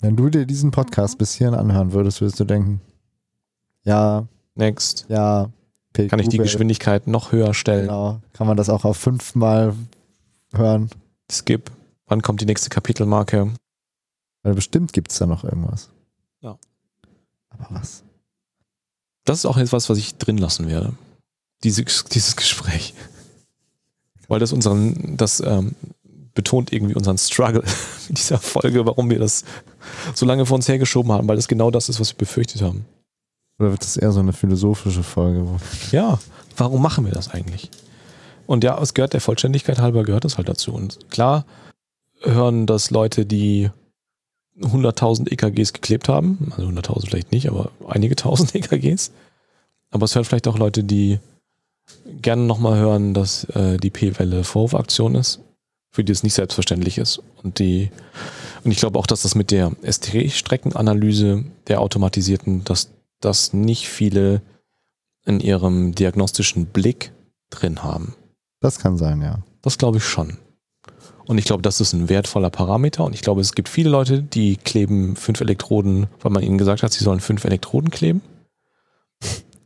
[0.00, 2.80] wenn du dir diesen Podcast bis hierhin anhören würdest, würdest du denken,
[3.84, 5.06] ja, next.
[5.08, 5.50] Ja,
[5.92, 7.86] PQ kann ich die Geschwindigkeit noch höher stellen.
[7.86, 8.20] Genau.
[8.32, 9.74] Kann man das auch auf fünfmal
[10.52, 10.90] hören?
[11.30, 11.70] Skip.
[12.06, 13.52] Wann kommt die nächste Kapitelmarke?
[14.42, 15.90] Weil bestimmt gibt es da noch irgendwas.
[16.40, 16.58] Ja.
[17.48, 18.02] Aber was?
[19.24, 20.92] Das ist auch etwas, was ich drin lassen werde.
[21.62, 22.94] Dieses, dieses Gespräch.
[24.28, 25.74] Weil das unseren, das ähm,
[26.34, 27.62] betont irgendwie unseren Struggle
[28.08, 29.44] in dieser Folge, warum wir das
[30.14, 32.86] so lange vor uns hergeschoben haben, weil das genau das ist, was wir befürchtet haben.
[33.58, 35.46] Oder wird das eher so eine philosophische Folge?
[35.92, 36.18] Ja,
[36.56, 37.70] warum machen wir das eigentlich?
[38.46, 40.72] Und ja, es gehört der Vollständigkeit halber, gehört das halt dazu.
[40.72, 41.46] Und klar
[42.20, 43.70] hören das Leute, die
[44.60, 49.12] 100.000 EKGs geklebt haben, also 100.000 vielleicht nicht, aber einige tausend EKGs.
[49.90, 51.18] Aber es hören vielleicht auch Leute, die
[52.22, 55.40] gerne nochmal hören, dass äh, die P-Welle Vorwurfaktion ist,
[55.90, 57.20] für die es nicht selbstverständlich ist.
[57.42, 57.90] Und die,
[58.64, 62.90] und ich glaube auch, dass das mit der ST-Streckenanalyse der automatisierten, dass
[63.24, 64.42] das nicht viele
[65.24, 67.12] in ihrem diagnostischen Blick
[67.50, 68.14] drin haben.
[68.60, 69.38] Das kann sein, ja.
[69.62, 70.38] Das glaube ich schon.
[71.26, 73.04] Und ich glaube, das ist ein wertvoller Parameter.
[73.04, 76.82] Und ich glaube, es gibt viele Leute, die kleben fünf Elektroden, weil man ihnen gesagt
[76.82, 78.20] hat, sie sollen fünf Elektroden kleben.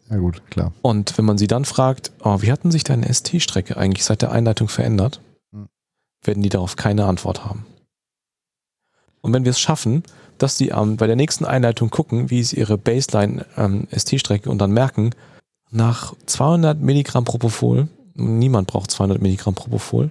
[0.08, 0.72] Ja gut, klar.
[0.82, 4.30] Und wenn man sie dann fragt, oh, wie hatten sich deine ST-Strecke eigentlich seit der
[4.32, 5.20] Einleitung verändert,
[5.52, 5.68] hm.
[6.22, 7.66] werden die darauf keine Antwort haben.
[9.20, 10.02] Und wenn wir es schaffen,
[10.38, 14.72] dass die ähm, bei der nächsten Einleitung gucken, wie ist ihre Baseline-ST-Strecke ähm, und dann
[14.72, 15.10] merken,
[15.70, 20.10] nach 200 Milligramm Propofol, niemand braucht 200 Milligramm Propofol,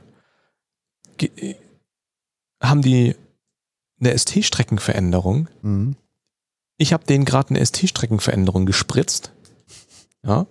[2.62, 3.16] haben die
[4.00, 5.48] eine ST-Streckenveränderung.
[5.62, 5.96] Mhm.
[6.78, 9.32] Ich habe denen gerade eine ST-Streckenveränderung gespritzt.
[10.24, 10.46] Ja.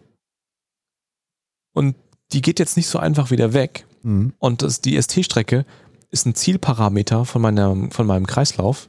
[1.73, 1.95] Und
[2.33, 3.87] die geht jetzt nicht so einfach wieder weg.
[4.03, 4.33] Mhm.
[4.39, 5.65] Und das, die ST-Strecke
[6.11, 8.89] ist ein Zielparameter von, meiner, von meinem Kreislauf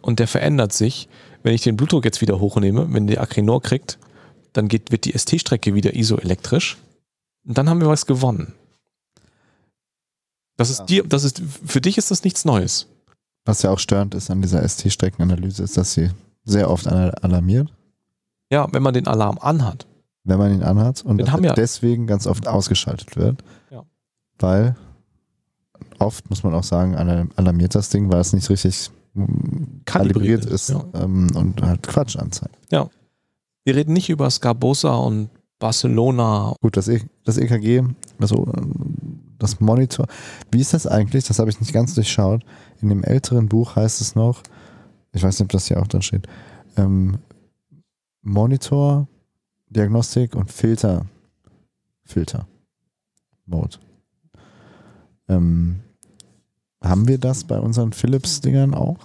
[0.00, 1.08] und der verändert sich.
[1.42, 3.98] Wenn ich den Blutdruck jetzt wieder hochnehme, wenn der Acrinor kriegt,
[4.52, 6.78] dann geht, wird die ST-Strecke wieder isoelektrisch.
[7.44, 8.54] Und dann haben wir was gewonnen.
[10.56, 10.84] Das ist ja.
[10.84, 12.86] dir, das ist, für dich ist das nichts Neues.
[13.44, 16.10] Was ja auch störend ist an dieser ST-Streckenanalyse, ist, dass sie
[16.44, 17.72] sehr oft alarmiert.
[18.50, 19.86] Ja, wenn man den Alarm anhat.
[20.24, 21.18] Wenn man ihn anhat und
[21.56, 23.42] deswegen ganz oft ausgeschaltet wird.
[23.70, 23.84] Ja.
[24.38, 24.76] Weil
[26.02, 28.90] oft, muss man auch sagen, alarmiert das Ding, weil es nicht richtig
[29.84, 30.84] kalibriert ist ja.
[30.94, 32.56] ähm, und halt Quatsch anzeigt.
[32.70, 32.88] Ja.
[33.64, 36.54] Wir reden nicht über Scarbosa und Barcelona.
[36.60, 37.82] Gut, das, e das EKG,
[38.18, 38.50] also
[39.38, 40.06] das Monitor.
[40.50, 41.24] Wie ist das eigentlich?
[41.24, 42.42] Das habe ich nicht ganz durchschaut.
[42.80, 44.42] In dem älteren Buch heißt es noch,
[45.12, 46.26] ich weiß nicht, ob das hier auch drin steht,
[46.76, 47.18] ähm,
[48.22, 49.08] Monitor,
[49.68, 51.06] Diagnostik und Filter.
[52.04, 52.46] Filter.
[53.46, 53.78] Mode.
[55.28, 55.80] Ähm,
[56.82, 58.98] haben wir das bei unseren Philips-Dingern auch?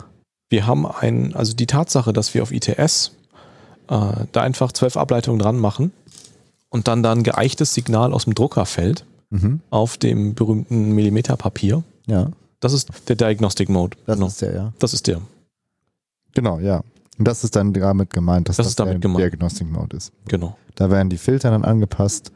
[0.49, 3.11] Wir haben ein, also die Tatsache, dass wir auf ITS
[3.89, 5.91] äh, da einfach zwölf Ableitungen dran machen
[6.69, 9.61] und dann da ein geeichtes Signal aus dem Drucker fällt mhm.
[9.69, 11.83] auf dem berühmten Millimeterpapier.
[12.07, 12.31] Ja.
[12.59, 13.97] Das ist der Diagnostic Mode.
[14.05, 14.27] Das genau.
[14.27, 14.73] ist der, ja.
[14.79, 15.21] Das ist der.
[16.33, 16.83] Genau, ja.
[17.17, 19.19] Und das ist dann damit gemeint, dass das, das damit der gemeint.
[19.21, 20.11] Diagnostic Mode ist.
[20.27, 20.57] Genau.
[20.75, 22.31] Da werden die Filter dann angepasst,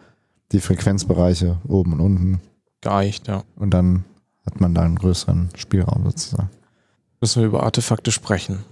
[0.52, 2.42] die Frequenzbereiche oben und unten.
[2.82, 3.44] Geeicht, ja.
[3.56, 4.06] Und dann
[4.46, 6.50] hat man da einen größeren Spielraum sozusagen.
[7.20, 8.64] Müssen wir über Artefakte sprechen.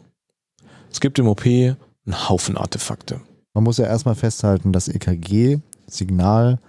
[0.91, 1.75] Es gibt im OP einen
[2.07, 3.21] Haufen Artefakte.
[3.53, 6.59] Man muss ja erstmal festhalten, das EKG-Signal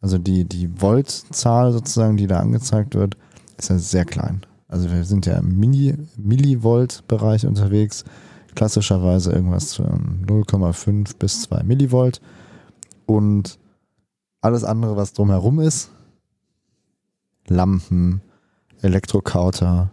[0.00, 3.16] Also die, die Voltzahl sozusagen, die da angezeigt wird,
[3.58, 4.42] ist ja sehr klein.
[4.68, 8.04] Also wir sind ja im Mini, Millivolt-Bereich unterwegs.
[8.54, 12.20] Klassischerweise irgendwas von 0,5 bis 2 Millivolt.
[13.06, 13.58] Und
[14.40, 15.90] alles andere, was drumherum ist,
[17.48, 18.20] Lampen,
[18.82, 19.90] Elektrokauter,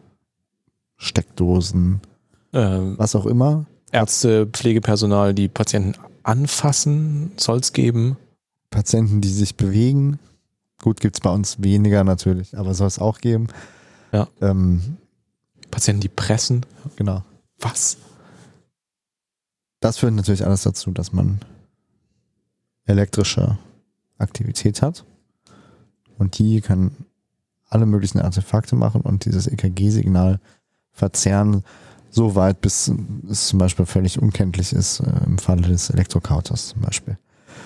[0.97, 2.01] Steckdosen,
[2.53, 3.65] Ähm, was auch immer.
[3.91, 8.17] Ärzte, Pflegepersonal, die Patienten anfassen, soll es geben.
[8.69, 10.19] Patienten, die sich bewegen.
[10.81, 13.47] Gut, gibt es bei uns weniger natürlich, aber soll es auch geben.
[14.11, 14.27] Ja.
[14.41, 14.97] Ähm,
[15.71, 16.65] Patienten, die pressen.
[16.95, 17.23] genau.
[17.59, 17.97] Was?
[19.79, 21.39] Das führt natürlich alles dazu, dass man
[22.85, 23.57] elektrische
[24.17, 25.05] Aktivität hat.
[26.17, 26.91] Und die kann
[27.69, 30.39] alle möglichen Artefakte machen und dieses EKG-Signal
[30.91, 31.63] verzerren,
[32.09, 32.91] so weit, bis
[33.29, 37.17] es zum Beispiel völlig unkenntlich ist, äh, im Falle des Elektrokauters zum Beispiel.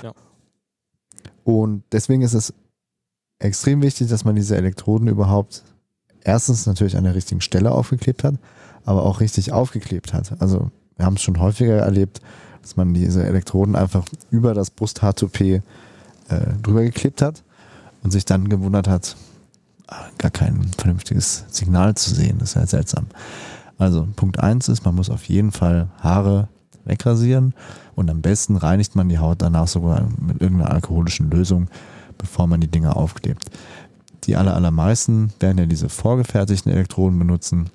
[0.03, 0.13] Ja.
[1.43, 2.53] Und deswegen ist es
[3.39, 5.63] extrem wichtig, dass man diese Elektroden überhaupt
[6.23, 8.35] erstens natürlich an der richtigen Stelle aufgeklebt hat,
[8.85, 10.41] aber auch richtig aufgeklebt hat.
[10.41, 12.21] Also wir haben es schon häufiger erlebt,
[12.61, 15.61] dass man diese Elektroden einfach über das Brust-H2P
[16.29, 17.43] äh, drüber geklebt hat
[18.03, 19.15] und sich dann gewundert hat,
[20.17, 22.37] gar kein vernünftiges Signal zu sehen.
[22.39, 23.07] Das ist ja seltsam.
[23.77, 26.47] Also Punkt eins ist, man muss auf jeden Fall Haare
[26.85, 27.53] wegrasieren
[27.95, 31.67] und am besten reinigt man die Haut danach sogar mit irgendeiner alkoholischen Lösung,
[32.17, 33.49] bevor man die Dinger aufklebt.
[34.23, 37.69] Die aller, allermeisten werden ja diese vorgefertigten Elektroden benutzen,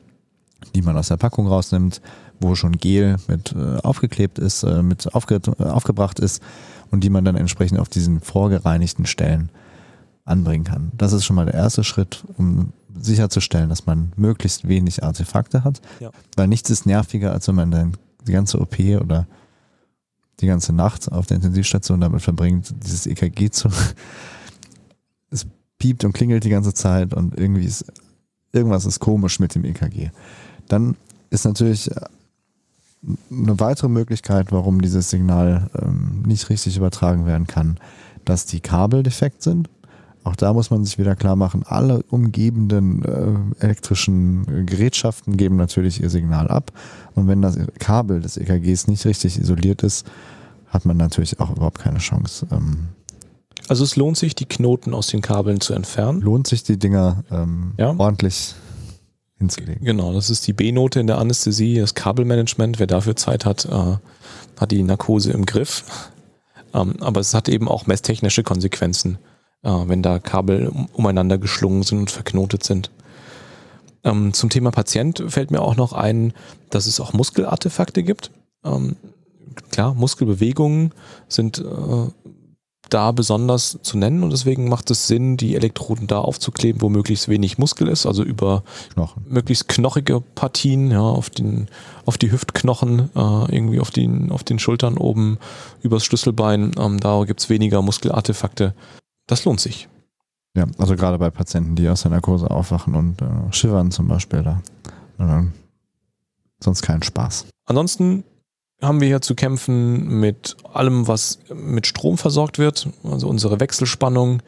[0.75, 2.01] die man aus der Packung rausnimmt,
[2.41, 6.43] wo schon Gel mit äh, aufgeklebt ist, äh, mit aufge äh, aufgebracht ist
[6.91, 9.51] und die man dann entsprechend auf diesen vorgereinigten Stellen
[10.27, 10.93] anbringen kann.
[10.99, 15.81] Das ist schon mal der erste Schritt, um sicherzustellen, dass man möglichst wenig Artefakte hat.
[16.01, 16.11] Ja.
[16.37, 19.27] Weil nichts ist nerviger, als wenn man dann die ganze OP oder
[20.41, 23.69] die ganze Nacht auf der Intensivstation damit verbringt, dieses EKG zu.
[25.31, 25.47] es
[25.79, 27.87] piept und klingelt die ganze Zeit und irgendwie ist
[28.53, 30.11] irgendwas ist komisch mit dem EKG.
[30.69, 30.97] Dann
[31.31, 31.91] ist natürlich
[33.31, 37.79] eine weitere Möglichkeit, warum dieses Signal ähm, nicht richtig übertragen werden kann,
[38.25, 39.69] dass die Kabel defekt sind.
[40.27, 43.05] Auch da muss man sich wieder klar machen, alle umgebenden
[43.61, 46.73] äh, elektrischen Gerätschaften geben natürlich ihr Signal ab.
[47.15, 50.05] Und wenn das Kabel des EKGs nicht richtig isoliert ist,
[50.69, 52.47] hat man natürlich auch überhaupt keine Chance.
[52.51, 52.89] Ähm,
[53.69, 56.21] Also es lohnt sich, die Knoten aus den Kabeln zu entfernen.
[56.21, 57.95] lohnt sich die Dinger ähm, Ja.
[57.97, 58.55] ordentlich
[59.39, 59.85] hinzulegen.
[59.85, 62.81] Genau, das ist die B-Note in der Anästhesie, das Kabelmanagement.
[62.81, 63.97] Wer dafür Zeit hat, äh,
[64.59, 65.85] hat die Narkose im Griff.
[66.75, 69.19] Ähm, aber es hat eben auch messtechnische Konsequenzen,
[69.71, 72.91] wenn da Kabel um, umeinander geschlungen sind und verknotet sind.
[74.05, 76.33] Ähm, zum Thema Patient fällt mir auch noch ein,
[76.71, 78.31] dass es auch Muskelartefakte gibt.
[78.65, 78.97] Ähm,
[79.71, 80.93] klar, Muskelbewegungen
[81.29, 82.11] sind äh,
[82.89, 87.29] da besonders zu nennen und deswegen macht es Sinn, die Elektroden da aufzukleben, wo möglichst
[87.29, 88.63] wenig Muskel ist, also über
[88.95, 89.25] Knochen.
[89.29, 91.67] möglichst knochige Partien, ja, auf den,
[92.05, 95.39] auf die Hüftknochen, äh, irgendwie auf den, auf den Schultern oben,
[95.83, 98.75] übers Schlüsselbein, ähm, da gibt's weniger Muskelartefakte.
[99.27, 99.89] Das lohnt sich.
[100.55, 104.43] Ja, also gerade bei Patienten, die aus der Narkose aufwachen und äh, schiffern zum Beispiel
[104.43, 104.63] da.
[105.19, 105.45] Äh,
[106.61, 107.47] sonst kein Spaß.
[107.67, 108.25] Ansonsten
[108.81, 114.43] haben wir hier zu kämpfen mit allem, was mit Strom versorgt wird, also unsere Wechselspannung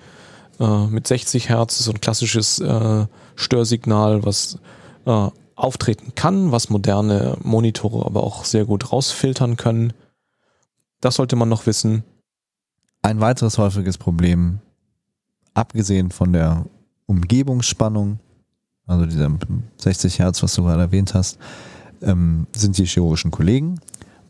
[0.60, 4.58] äh, mit 60 Hertz ist so ein klassisches äh, Störsignal, was
[5.06, 9.92] äh, auftreten kann, was moderne Monitore aber auch sehr gut rausfiltern können.
[11.00, 12.04] Das sollte man noch wissen.
[13.02, 14.60] Ein weiteres häufiges Problem,
[15.54, 16.64] abgesehen von der
[17.06, 18.18] Umgebungsspannung,
[18.86, 19.30] also dieser
[19.78, 21.38] 60 Hertz, was du gerade erwähnt hast,
[22.02, 23.80] ähm, sind die chirurgischen Kollegen.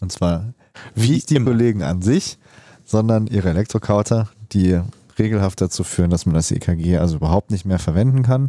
[0.00, 0.52] Und zwar
[0.94, 1.50] Wie nicht die immer.
[1.50, 2.38] Kollegen an sich,
[2.84, 4.80] sondern ihre Elektrokauter, die
[5.18, 8.48] regelhaft dazu führen, dass man das EKG also überhaupt nicht mehr verwenden kann.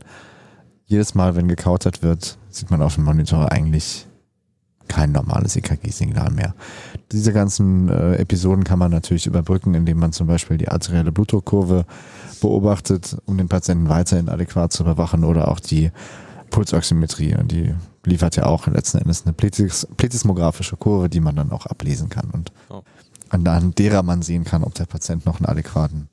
[0.85, 4.07] Jedes Mal, wenn gekautert wird, sieht man auf dem Monitor eigentlich
[4.87, 6.55] kein normales EKG-Signal mehr.
[7.11, 11.85] Diese ganzen äh, Episoden kann man natürlich überbrücken, indem man zum Beispiel die arterielle Blutdruckkurve
[12.39, 15.91] beobachtet, um den Patienten weiterhin adäquat zu überwachen oder auch die
[16.49, 17.35] Pulsoximetrie.
[17.35, 17.73] Und die
[18.05, 19.87] liefert ja auch letzten Endes eine pletis
[20.77, 22.81] Kurve, die man dann auch ablesen kann und Oh.
[23.29, 23.43] an
[23.75, 26.09] derer man sehen kann, ob der Patient noch einen adäquaten,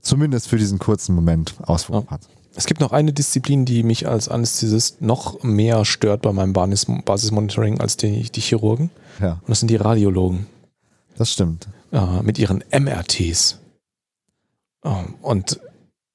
[0.00, 2.10] zumindest für diesen kurzen Moment, Auswurf Ja.
[2.10, 2.22] hat.
[2.56, 6.86] Es gibt noch eine Disziplin, die mich als Anästhesist noch mehr stört bei meinem Basis
[7.04, 8.90] Basismonitoring als die, die Chirurgen.
[9.20, 10.46] Ja, Und das sind die Radiologen
[11.16, 11.68] das stimmt.
[11.92, 13.58] äh, mit ihren MRTs.
[14.84, 15.60] Ähm, und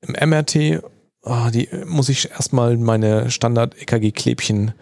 [0.01, 0.84] im MRT,
[1.23, 4.73] ah, die muss ich erstmal meine Standard-EKG-Klebchen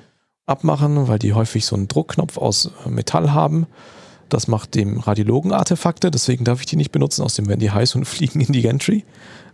[0.46, 3.68] abmachen, weil die häufig so einen Druckknopf aus äh, Metall haben.
[4.30, 7.96] Das macht dem Radiologen Artefakte, deswegen darf ich die nicht benutzen, außerdem werden die heiß
[7.96, 9.06] und fliegen in die Gantry.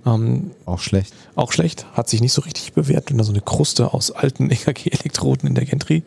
[0.06, 1.14] Ähm, auch schlecht.
[1.36, 1.86] Auch schlecht.
[1.94, 5.56] Hat sich nicht so richtig bewährt, wenn da so eine Kruste aus alten EKG-Elektroden in
[5.56, 6.04] der Gantry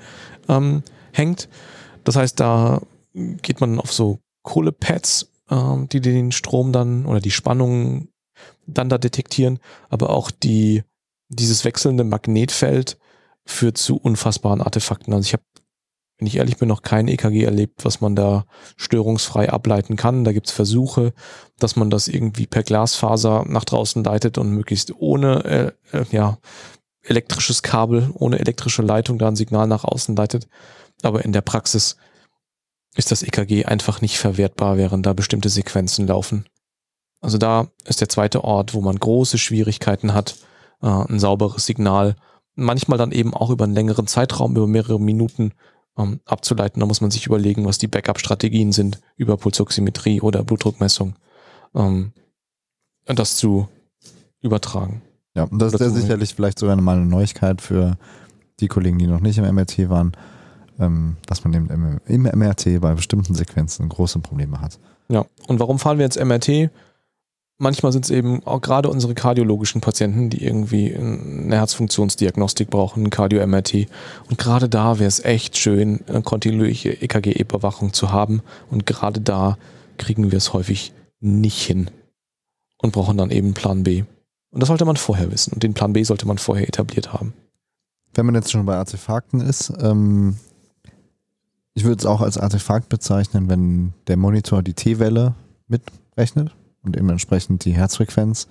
[0.48, 0.82] ähm,
[1.12, 1.48] hängt.
[2.04, 2.80] Das heißt, da
[3.14, 8.08] geht man auf so Kohlepads, ähm, die den Strom dann oder die Spannung
[8.66, 10.82] dann da detektieren, aber auch die,
[11.28, 12.98] dieses wechselnde Magnetfeld
[13.44, 15.12] führt zu unfassbaren Artefakten.
[15.12, 15.42] Also ich habe,
[16.18, 18.46] wenn ich ehrlich bin, noch kein EKG erlebt, was man da
[18.76, 20.24] störungsfrei ableiten kann.
[20.24, 21.12] Da gibt's Versuche,
[21.58, 26.38] dass man das irgendwie per Glasfaser nach draußen leitet und möglichst ohne äh, äh, ja,
[27.02, 30.46] elektrisches Kabel, ohne elektrische Leitung da ein Signal nach außen leitet.
[31.02, 31.96] Aber in der Praxis
[32.94, 36.46] ist das EKG einfach nicht verwertbar, während da bestimmte Sequenzen laufen.
[37.22, 40.36] Also da ist der zweite Ort, wo man große Schwierigkeiten hat,
[40.82, 42.16] äh, ein sauberes Signal,
[42.54, 45.52] manchmal dann eben auch über einen längeren Zeitraum, über mehrere Minuten
[45.96, 46.80] ähm, abzuleiten.
[46.80, 51.14] Da muss man sich überlegen, was die Backup-Strategien sind über Pulsoximetrie oder Blutdruckmessung,
[51.74, 52.12] ähm,
[53.06, 53.68] das zu
[54.40, 55.02] übertragen.
[55.34, 57.96] Ja, und das ist ja sicherlich vielleicht sogar mal eine Neuigkeit für
[58.60, 60.12] die Kollegen, die noch nicht im MRT waren,
[60.78, 64.78] ähm, dass man eben im MRT bei bestimmten Sequenzen große Probleme hat.
[65.08, 66.70] Ja, und warum fahren wir ins MRT?
[67.62, 73.10] Manchmal sind es eben auch gerade unsere kardiologischen Patienten, die irgendwie eine Herzfunktionsdiagnostik brauchen, ein
[73.10, 73.86] Cardio-MRT.
[74.28, 78.42] Und gerade da wäre es echt schön, eine kontinuierliche EKG-Überwachung zu haben.
[78.68, 79.58] Und gerade da
[79.96, 81.88] kriegen wir es häufig nicht hin
[82.78, 84.02] und brauchen dann eben Plan B.
[84.50, 85.52] Und das sollte man vorher wissen.
[85.52, 87.32] Und den Plan B sollte man vorher etabliert haben.
[88.12, 90.36] Wenn man jetzt schon bei Artefakten ist, ähm,
[91.74, 95.36] ich würde es auch als Artefakt bezeichnen, wenn der Monitor die T-Welle
[95.68, 98.48] mitrechnet und dementsprechend die Herzfrequenz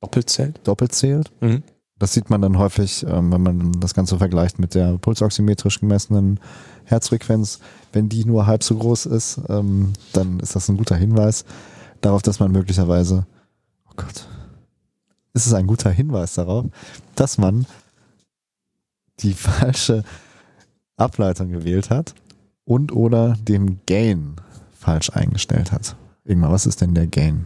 [0.00, 0.60] doppelt zählt.
[0.66, 1.30] Doppelt zählt.
[1.40, 1.62] Mhm.
[1.98, 6.40] Das sieht man dann häufig, ähm, wenn man das Ganze vergleicht mit der pulsoximetrisch gemessenen
[6.84, 7.60] Herzfrequenz.
[7.92, 11.44] Wenn die nur halb so groß ist, ähm, dann ist das ein guter Hinweis
[12.00, 13.26] darauf, dass man möglicherweise,
[13.88, 14.26] oh Gott,
[15.34, 16.66] ist es ein guter Hinweis darauf,
[17.14, 17.66] dass man
[19.20, 20.04] die falsche
[20.96, 22.14] Ableitung gewählt hat
[22.64, 24.36] und oder den Gain
[24.72, 25.96] falsch eingestellt hat.
[26.24, 27.44] Irgendwann, was ist denn der Gain?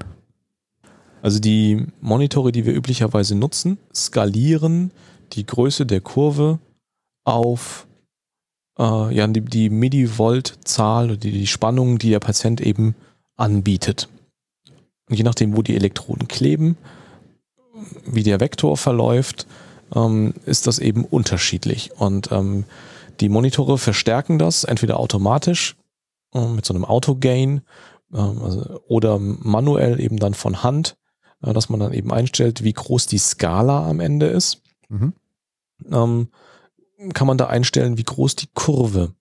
[1.20, 4.92] Also die Monitore, die wir üblicherweise nutzen, skalieren
[5.32, 6.58] die Größe der Kurve
[7.24, 7.86] auf
[8.78, 12.94] äh, ja, die, die Millivolt-Zahl die, die Spannung, die der Patient eben
[13.36, 14.08] anbietet.
[15.08, 16.76] Und je nachdem, wo die Elektroden kleben,
[18.06, 19.46] wie der Vektor verläuft,
[19.94, 21.92] ähm, ist das eben unterschiedlich.
[21.96, 22.64] Und ähm,
[23.20, 25.76] die Monitore verstärken das entweder automatisch
[26.34, 27.62] äh, mit so einem Auto-Gain
[28.12, 30.96] also, oder manuell eben dann von Hand,
[31.42, 34.62] äh, dass man dann eben einstellt, wie groß die Skala am Ende ist.
[34.88, 35.14] Mhm.
[35.90, 36.28] Ähm,
[37.14, 39.14] kann man da einstellen, wie groß die Kurve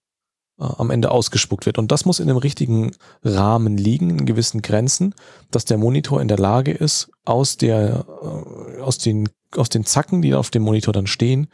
[0.59, 1.77] äh, am Ende ausgespuckt wird.
[1.77, 2.91] Und das muss in dem richtigen
[3.23, 5.13] Rahmen liegen, in gewissen Grenzen,
[5.51, 10.21] dass der Monitor in der Lage ist, aus der, äh, aus den, aus den Zacken,
[10.21, 11.47] die auf dem Monitor dann stehen,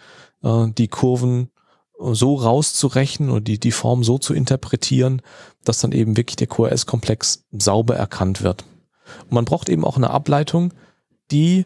[0.43, 1.49] äh, die Kurven
[1.99, 5.21] so rauszurechnen oder die, die Form so zu interpretieren,
[5.65, 8.65] dass dann eben wirklich der QRS-Komplex sauber erkannt wird.
[9.23, 10.73] Und man braucht eben auch eine Ableitung,
[11.31, 11.65] die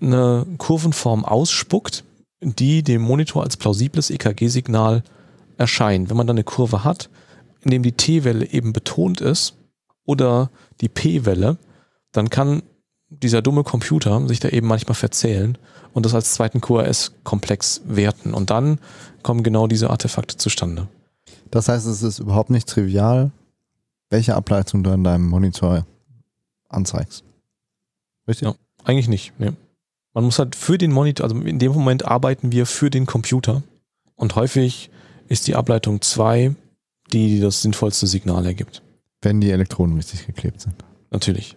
[0.00, 2.04] eine Kurvenform ausspuckt,
[2.40, 5.02] die dem Monitor als plausibles EKG-Signal
[5.56, 6.10] erscheint.
[6.10, 7.08] Wenn man dann eine Kurve hat,
[7.62, 9.54] in dem die T-Welle eben betont ist
[10.04, 11.56] oder die P-Welle,
[12.12, 12.62] dann kann
[13.08, 15.56] dieser dumme Computer sich da eben manchmal verzählen
[15.92, 18.34] und das als zweiten QRS-Komplex werten.
[18.34, 18.78] Und dann
[19.22, 20.88] kommen genau diese Artefakte zustande.
[21.56, 23.30] Das heißt, es ist überhaupt nicht trivial,
[24.10, 25.86] welche Ableitung du in deinem Monitor
[26.68, 27.24] anzeigst.
[28.28, 28.46] Richtig?
[28.46, 29.32] Ja, eigentlich nicht.
[29.38, 29.52] Nee.
[30.12, 33.62] Man muss halt für den Monitor, also in dem Moment arbeiten wir für den Computer
[34.16, 34.90] und häufig
[35.28, 36.54] ist die Ableitung 2
[37.10, 38.82] die, die das sinnvollste Signal ergibt.
[39.22, 40.74] Wenn die Elektronen richtig geklebt sind.
[41.10, 41.56] Natürlich.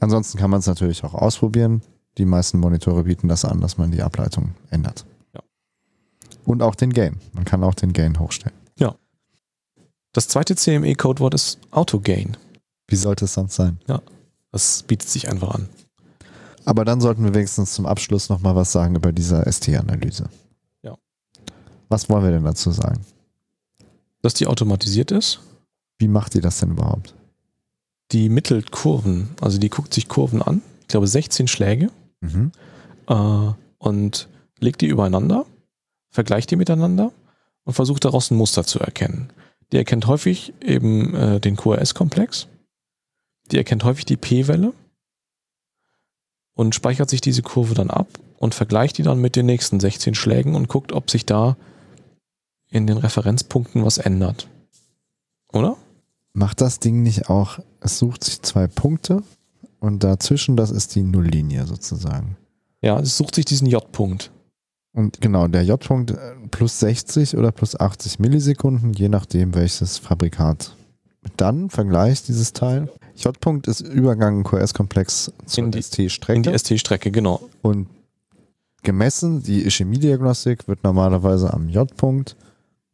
[0.00, 1.82] Ansonsten kann man es natürlich auch ausprobieren.
[2.16, 5.04] Die meisten Monitore bieten das an, dass man die Ableitung ändert.
[5.34, 5.42] Ja.
[6.46, 7.16] Und auch den Gain.
[7.34, 8.56] Man kann auch den Gain hochstellen.
[10.18, 12.36] Das zweite CME-Codewort ist Auto-Gain.
[12.88, 13.78] Wie sollte es sonst sein?
[13.86, 14.02] Ja.
[14.50, 15.68] Das bietet sich einfach an.
[16.64, 20.28] Aber dann sollten wir wenigstens zum Abschluss nochmal was sagen über diese ST-Analyse.
[20.82, 20.96] Ja.
[21.88, 23.06] Was wollen wir denn dazu sagen?
[24.20, 25.38] Dass die automatisiert ist.
[25.98, 27.14] Wie macht die das denn überhaupt?
[28.10, 31.90] die mittelt Kurven, also die guckt sich Kurven an, ich glaube 16 Schläge
[32.20, 32.50] mhm.
[33.06, 35.46] äh, und legt die übereinander,
[36.10, 37.12] vergleicht die miteinander
[37.62, 39.30] und versucht daraus ein Muster zu erkennen.
[39.72, 42.48] Die erkennt häufig eben äh, den QRS-Komplex,
[43.50, 44.72] die erkennt häufig die P-Welle
[46.54, 48.08] und speichert sich diese Kurve dann ab
[48.38, 51.56] und vergleicht die dann mit den nächsten 16 Schlägen und guckt, ob sich da
[52.70, 54.48] in den Referenzpunkten was ändert.
[55.52, 55.76] Oder?
[56.38, 59.22] macht das Ding nicht auch, es sucht sich zwei Punkte
[59.80, 62.36] und dazwischen, das ist die Nulllinie sozusagen.
[62.80, 64.30] Ja, es sucht sich diesen J-Punkt.
[64.92, 66.16] Und genau, der J-Punkt äh,
[66.50, 70.74] plus 60 oder plus 80 Millisekunden, je nachdem welches Fabrikat.
[71.36, 72.88] Dann vergleicht dieses Teil.
[73.16, 76.36] J-Punkt ist Übergang QS-Komplex zur ST-Strecke.
[76.36, 77.48] In die ST-Strecke, genau.
[77.62, 77.88] Und
[78.82, 82.36] gemessen, die Chemiediagnostik wird normalerweise am J-Punkt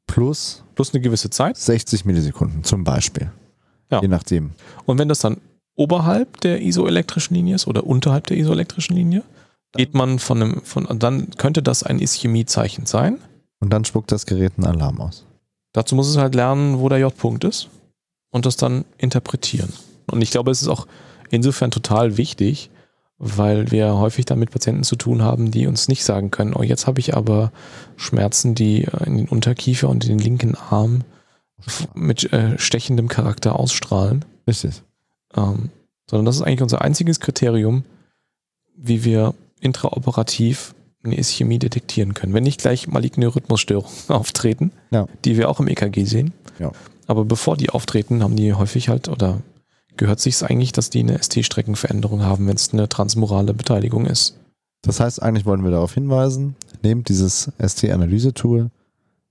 [0.07, 1.57] plus Plus eine gewisse Zeit.
[1.57, 3.30] 60 Millisekunden zum Beispiel.
[3.90, 4.01] Ja.
[4.01, 4.53] Je nachdem.
[4.86, 5.38] Und wenn das dann
[5.76, 9.22] oberhalb der isoelektrischen Linie ist oder unterhalb der isoelektrischen Linie,
[9.75, 13.18] geht man von einem, von, dann könnte das ein Ischämiezeichen sein.
[13.61, 15.27] Und dann spuckt das Gerät einen Alarm aus.
[15.72, 17.68] Dazu muss es halt lernen, wo der J-Punkt ist
[18.31, 19.72] und das dann interpretieren.
[20.07, 20.87] Und ich glaube, es ist auch
[21.31, 22.70] insofern total wichtig,
[23.18, 26.62] weil wir häufig dann mit Patienten zu tun haben, die uns nicht sagen können, oh,
[26.62, 27.53] jetzt habe ich aber
[27.97, 31.03] Schmerzen, die äh, in den Unterkiefer und in den linken Arm
[31.95, 34.25] mit äh, stechendem Charakter ausstrahlen.
[34.47, 34.83] Richtig.
[35.37, 35.70] Ähm,
[36.09, 37.85] sondern das ist eigentlich unser einziges Kriterium,
[38.77, 39.35] wie wir
[39.65, 42.33] intraoperativ eine Ischämie detektieren können.
[42.33, 45.07] Wenn nicht gleich maligne Rhythmusstörungen auftreten, Ja.
[45.25, 46.33] die wir auch im EKG sehen.
[46.59, 46.73] Ja.
[47.07, 49.39] Aber bevor die auftreten, haben die häufig halt oder
[49.97, 54.37] gehört sich es eigentlich, dass die eine ST-Streckenveränderung haben, wenn es eine transmorale Beteiligung ist.
[54.83, 58.71] Das heißt, eigentlich wollen wir darauf hinweisen, nehmt dieses ST-Analyse-Tool,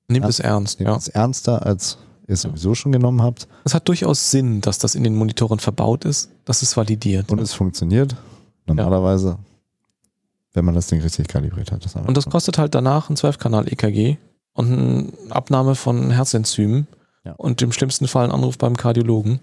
[0.09, 0.79] Nehmt es ernst.
[0.79, 0.97] nehmt Ja.
[0.97, 3.47] es ernster, als ihr es sowieso schon genommen habt.
[3.63, 7.31] Es hat durchaus Sinn, dass das in den Monitoren verbaut ist, dass es validiert.
[7.31, 8.15] Und es funktioniert.
[8.67, 9.37] Normalerweise,
[10.53, 11.83] wenn man das Ding richtig kalibriert hat.
[11.85, 14.17] Das Und das kostet halt danach ein 12-Kanal-EKG
[14.53, 16.87] und eine Abnahme von Herzenzymen
[17.25, 17.33] Ja.
[17.33, 19.39] und im schlimmsten Fall ein Anruf beim Kardiologen.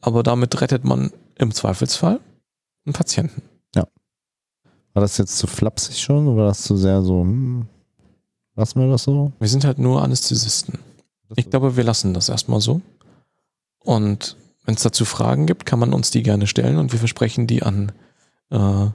[0.00, 2.20] Aber damit rettet man im Zweifelsfall
[2.84, 3.42] einen Patienten.
[4.94, 7.66] War das jetzt zu flapsig schon oder war das zu sehr so, hm,
[8.54, 9.30] lassen wir das so?
[9.38, 10.78] Wir sind halt nur Anästhesisten.
[11.34, 12.80] Ich glaube, wir lassen das erstmal so.
[13.80, 17.46] Und wenn es dazu Fragen gibt, kann man uns die gerne stellen und wir versprechen,
[17.46, 17.92] die an
[18.48, 18.86] äh,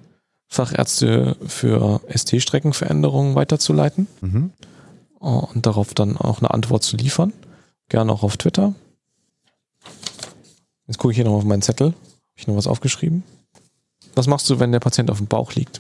[0.52, 4.52] Fachärzte für ST-Streckenveränderungen weiterzuleiten Mhm.
[5.22, 7.32] äh, und darauf dann auch eine Antwort zu liefern.
[7.88, 8.74] Gerne auch auf Twitter.
[10.88, 11.88] Jetzt gucke ich hier noch auf meinen Zettel.
[11.88, 11.96] Habe
[12.36, 13.24] ich noch was aufgeschrieben?
[14.14, 15.80] Was machst du, wenn der Patient auf dem Bauch liegt?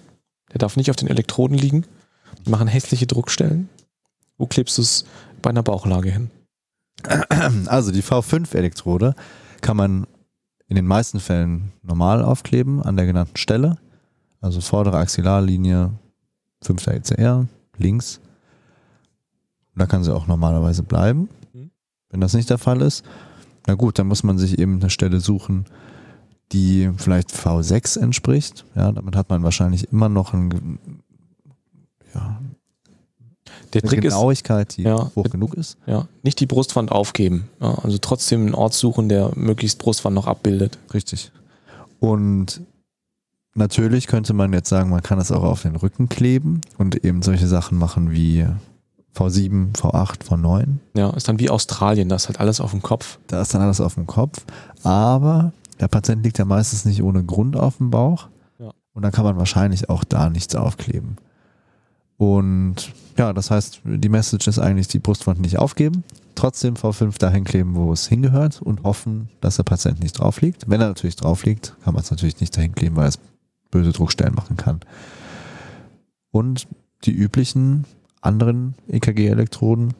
[0.53, 1.86] Der darf nicht auf den Elektroden liegen.
[2.45, 3.67] Die machen hässliche Druckstellen.
[4.38, 5.03] Wo klebst du es
[5.41, 6.32] bei einer Bauchlage hin?
[7.67, 9.15] Also die V5-Elektrode
[9.59, 10.07] kann man
[10.67, 13.78] in den meisten Fällen normal aufkleben an der genannten Stelle.
[14.42, 15.92] Also vordere Axillarlinie,
[16.64, 16.88] 5.
[16.88, 18.20] ECR, links.
[19.76, 21.30] Da kann sie auch normalerweise bleiben.
[21.54, 21.72] Mhm.
[22.10, 23.04] Wenn das nicht der Fall ist,
[23.68, 25.66] na gut, dann muss man sich eben eine Stelle suchen,
[26.52, 28.66] die vielleicht V6 entspricht.
[28.76, 31.00] Ja, damit hat man wahrscheinlich immer noch ein,
[32.14, 32.42] ja,
[33.74, 35.12] Der eine Trick ist, Genauigkeit, die Ja.
[35.16, 35.78] hoch genug ist.
[35.86, 37.48] ja, nicht die Brustwand aufgeben.
[37.62, 40.78] Ja, also trotzdem einen Ort suchen, der möglichst Brustwand noch abbildet.
[40.94, 41.32] Richtig.
[42.00, 42.62] Und
[43.56, 47.22] natürlich könnte man jetzt sagen, man kann es auch auf den Rücken kleben und eben
[47.22, 48.45] solche Sachen machen wie
[49.16, 50.66] V7, V8, V9.
[50.95, 53.20] Ja, ist dann wie Australien, das ist halt alles auf dem Kopf.
[53.28, 54.45] Da ist dann alles auf dem Kopf.
[54.84, 58.28] Aber der Patient liegt ja meistens nicht ohne Grund auf dem Bauch.
[58.60, 58.72] Ja.
[58.93, 61.18] Und dann kann man wahrscheinlich auch da nichts aufkleben.
[62.18, 66.04] Und ja, das heißt, die Message ist eigentlich, die Brustwand nicht aufgeben,
[66.36, 70.70] trotzdem V5 dahin kleben, wo es hingehört und hoffen, dass der Patient nicht drauf liegt.
[70.70, 73.18] Wenn er natürlich drauf liegt, kann man es natürlich nicht dahin kleben, weil es
[73.72, 74.82] böse Druckstellen machen kann.
[76.32, 76.67] Und
[77.05, 77.86] die üblichen
[78.22, 79.93] anderen EKG-Elektroden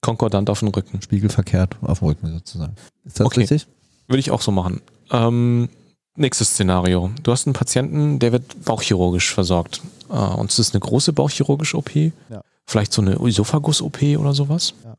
[0.00, 1.02] Konkordant auf den Rücken.
[1.02, 2.74] spiegelverkehrt auf dem Rücken sozusagen.
[3.04, 3.40] Ist das Okay.
[3.40, 3.66] richtig?
[4.06, 4.80] Würde ich auch so machen.
[5.10, 5.68] Ähm,
[6.16, 7.10] nächstes Szenario.
[7.22, 9.82] Du hast einen Patienten, der wird bauchchirurgisch versorgt.
[10.10, 11.94] Äh, und es ist eine große bauchchirurgische OP.
[11.96, 12.42] Ja.
[12.66, 14.74] Vielleicht so eine Esophagus-OP oder sowas.
[14.84, 14.94] Ja.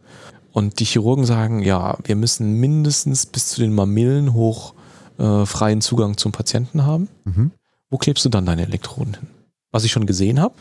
[0.52, 4.74] Und die Chirurgen sagen, ja, wir müssen mindestens bis zu den Mamillen hoch
[5.18, 7.08] äh, freien Zugang zum Patienten haben.
[7.26, 7.52] Mhm.
[7.90, 9.28] Wo klebst du dann deine Elektroden hin?
[9.72, 10.56] Was ich schon gesehen habe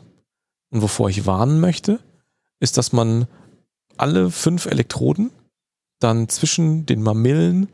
[0.70, 2.00] und wovor ich warnen möchte,
[2.60, 3.26] ist, dass man
[3.96, 5.30] alle fünf Elektroden
[5.98, 7.68] dann zwischen den Mamillen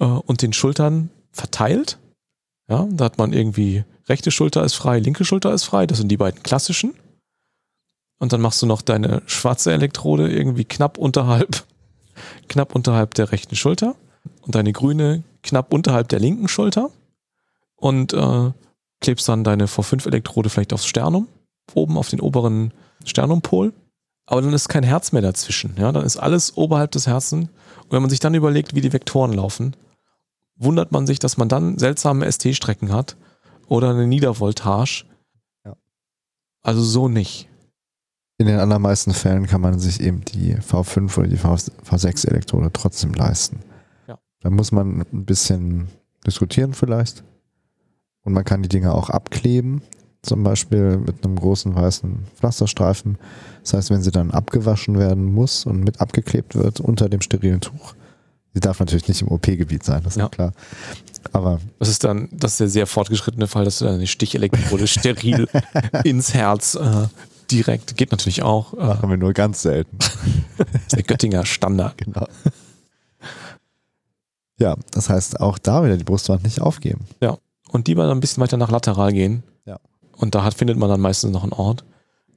[0.00, 1.98] äh, und den Schultern verteilt.
[2.68, 5.86] Ja, da hat man irgendwie rechte Schulter ist frei, linke Schulter ist frei.
[5.86, 6.94] Das sind die beiden klassischen.
[8.18, 11.64] Und dann machst du noch deine schwarze Elektrode irgendwie knapp unterhalb,
[12.48, 13.96] knapp unterhalb der rechten Schulter
[14.42, 16.90] und deine grüne knapp unterhalb der linken Schulter
[17.74, 18.52] und äh,
[19.02, 21.28] klebst dann deine V5-Elektrode vielleicht aufs Sternum,
[21.74, 22.72] oben auf den oberen
[23.04, 23.74] Sternumpol.
[24.26, 25.74] Aber dann ist kein Herz mehr dazwischen.
[25.76, 25.92] Ja?
[25.92, 27.48] Dann ist alles oberhalb des Herzens.
[27.82, 29.76] Und wenn man sich dann überlegt, wie die Vektoren laufen,
[30.56, 33.16] wundert man sich, dass man dann seltsame ST-Strecken hat
[33.66, 35.04] oder eine Niedervoltage.
[35.64, 35.76] Ja.
[36.62, 37.48] Also so nicht.
[38.38, 43.60] In den allermeisten Fällen kann man sich eben die V5 oder die V6-Elektrode trotzdem leisten.
[44.06, 44.18] Ja.
[44.40, 45.88] Da muss man ein bisschen
[46.26, 47.24] diskutieren vielleicht.
[48.24, 49.82] Und man kann die Dinge auch abkleben,
[50.22, 53.18] zum Beispiel mit einem großen weißen Pflasterstreifen.
[53.62, 57.60] Das heißt, wenn sie dann abgewaschen werden muss und mit abgeklebt wird unter dem sterilen
[57.60, 57.94] Tuch,
[58.54, 60.28] sie darf natürlich nicht im OP-Gebiet sein, das ist ja.
[60.28, 60.52] klar.
[61.32, 65.48] Aber das ist dann, das ist der sehr fortgeschrittene Fall, dass du eine Stichelektrode steril
[66.04, 67.06] ins Herz äh,
[67.50, 68.74] direkt, geht natürlich auch.
[68.74, 69.96] Äh, Machen wir nur ganz selten.
[69.98, 71.96] das ist der Göttinger Standard.
[71.98, 72.26] Genau.
[74.58, 77.06] Ja, das heißt auch da wieder die Brustwand nicht aufgeben.
[77.20, 77.38] Ja.
[77.72, 79.42] Und die mal ein bisschen weiter nach lateral gehen.
[79.64, 79.80] Ja.
[80.16, 81.84] Und da hat, findet man dann meistens noch einen Ort.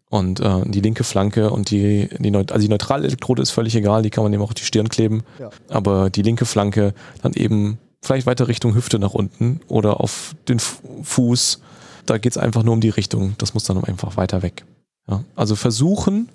[0.09, 3.75] Und äh, die linke Flanke und die, die, Neut also die neutrale Elektrode ist völlig
[3.75, 5.23] egal, die kann man eben auch auf die Stirn kleben.
[5.39, 5.49] Ja.
[5.69, 10.59] Aber die linke Flanke dann eben vielleicht weiter Richtung Hüfte nach unten oder auf den
[10.59, 11.61] Fuß.
[12.05, 13.35] Da geht es einfach nur um die Richtung.
[13.39, 14.65] Das muss dann einfach weiter weg.
[15.09, 15.23] Ja.
[15.35, 16.29] Also versuchen,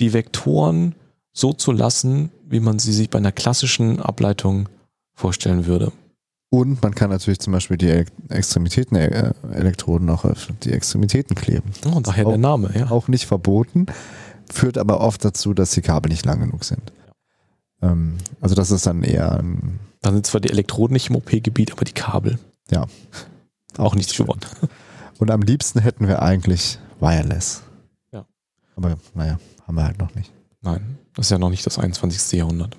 [0.00, 0.94] die Vektoren
[1.32, 4.68] so zu lassen, wie man sie sich bei einer klassischen Ableitung
[5.14, 5.92] vorstellen würde.
[6.50, 11.70] Und man kann natürlich zum Beispiel die Extremitäten-Elektroden äh, auch auf die Extremitäten kleben.
[11.86, 12.90] Oh, daher auch, der Name, ja.
[12.90, 13.86] Auch nicht verboten,
[14.52, 16.92] führt aber oft dazu, dass die Kabel nicht lang genug sind.
[17.80, 17.92] Ja.
[17.92, 21.70] Ähm, also das ist dann eher ein Dann sind zwar die Elektroden nicht im OP-Gebiet,
[21.70, 22.40] aber die Kabel.
[22.68, 22.86] Ja.
[23.78, 24.40] Auch nicht geworden.
[25.18, 27.62] Und am liebsten hätten wir eigentlich Wireless.
[28.10, 28.26] Ja.
[28.74, 29.38] Aber naja,
[29.68, 30.32] haben wir halt noch nicht.
[30.62, 32.32] Nein, das ist ja noch nicht das 21.
[32.38, 32.76] Jahrhundert.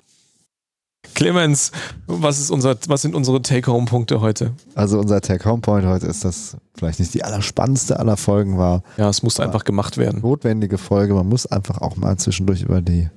[1.14, 1.72] Clemens,
[2.06, 4.52] was, ist unser, was sind unsere Take-Home-Punkte heute?
[4.74, 8.82] Also unser Take-Home-Point heute ist, dass vielleicht nicht die allerspannendste aller Folgen war.
[8.96, 10.22] Ja, es musste einfach gemacht werden.
[10.22, 11.14] Notwendige Folge.
[11.14, 13.08] Man muss einfach auch mal zwischendurch über die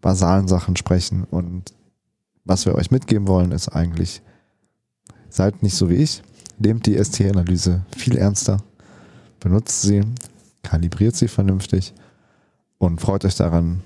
[0.00, 1.24] basalen Sachen sprechen.
[1.24, 1.72] Und
[2.44, 4.22] was wir euch mitgeben wollen, ist eigentlich,
[5.28, 6.22] seid nicht so wie ich.
[6.58, 8.58] Nehmt die ST-Analyse viel ernster.
[9.40, 10.02] Benutzt sie,
[10.62, 11.94] kalibriert sie vernünftig
[12.78, 13.82] und freut euch daran,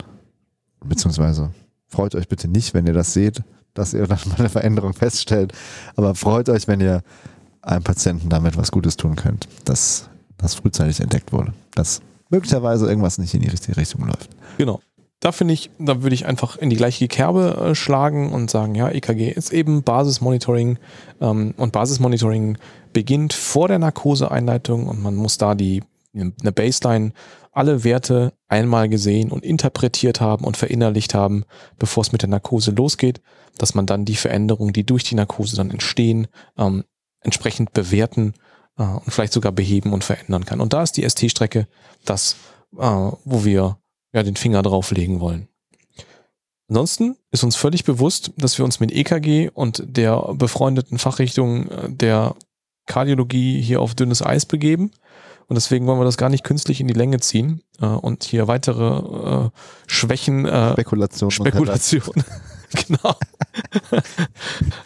[0.85, 1.51] beziehungsweise
[1.89, 3.43] freut euch bitte nicht, wenn ihr das seht,
[3.75, 5.53] dass ihr dann mal eine Veränderung feststellt.
[5.97, 7.03] Aber freut euch, wenn ihr
[7.63, 11.53] einem Patienten damit was Gutes tun könnt, dass das frühzeitig entdeckt wurde.
[11.75, 14.31] Dass möglicherweise irgendwas nicht in die richtige Richtung läuft.
[14.57, 14.81] Genau.
[15.21, 18.77] Da finde ich, da würde ich einfach in die gleiche Kerbe äh, schlagen und sagen,
[18.77, 20.79] ja, EKG ist eben Basismonitoring
[21.21, 22.57] ähm, und Basismonitoring
[22.93, 25.83] beginnt vor der Narkoseeinleitung und man muss da die
[26.15, 27.13] eine Baseline
[27.59, 31.45] alle Werte einmal gesehen und interpretiert haben und verinnerlicht haben,
[31.77, 33.21] bevor es mit der Narkose losgeht,
[33.59, 36.85] dass man dann die Veränderungen, die durch die Narkose dann entstehen, ähm,
[37.21, 38.35] entsprechend bewerten
[38.79, 40.61] äh, und vielleicht sogar beheben und verändern kann.
[40.61, 41.67] Und da ist die ST-Strecke
[42.05, 42.37] das,
[42.77, 43.79] äh, wo wir
[44.13, 45.49] ja den Finger drauflegen wollen.
[46.69, 51.91] Ansonsten ist uns völlig bewusst, dass wir uns mit EKG und der befreundeten Fachrichtung äh,
[51.91, 52.37] der
[52.87, 54.93] Kardiologie hier auf dünnes Eis begeben.
[55.49, 58.49] Und deswegen wollen wir das gar nicht künstlich in die Länge ziehen äh, und hier
[58.49, 59.51] weitere äh,
[59.87, 60.45] Schwächen.
[60.45, 61.31] Äh, Spekulation.
[61.31, 62.23] Spekulation.
[62.87, 63.17] genau.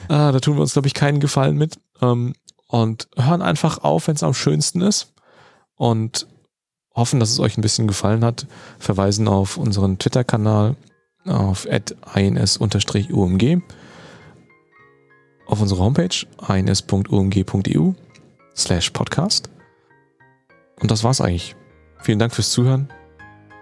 [0.09, 1.79] ah, da tun wir uns, glaube ich, keinen Gefallen mit.
[2.01, 2.35] Ähm,
[2.69, 5.13] und hören einfach auf, wenn es am schönsten ist.
[5.75, 6.29] Und
[6.95, 8.47] hoffen, dass es euch ein bisschen gefallen hat.
[8.79, 10.77] Verweisen auf unseren Twitter-Kanal
[11.27, 13.63] auf ins-umg
[15.47, 17.93] auf unsere Homepage ins.umg.eu
[18.57, 19.51] slash podcast
[20.83, 21.57] und das war's eigentlich.
[22.01, 22.89] Vielen Dank fürs Zuhören.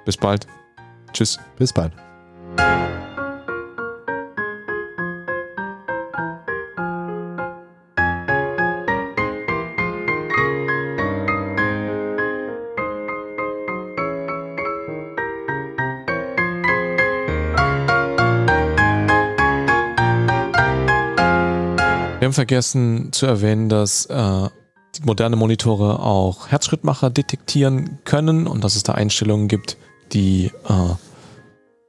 [0.07, 0.47] Bis bald.
[1.13, 1.39] Tschüss.
[1.57, 1.93] Bis bald.
[22.19, 24.49] Wir haben vergessen zu erwähnen, dass äh,
[25.05, 29.77] moderne Monitore auch Herzschrittmacher detektieren können und dass es da Einstellungen gibt,
[30.13, 30.95] die äh,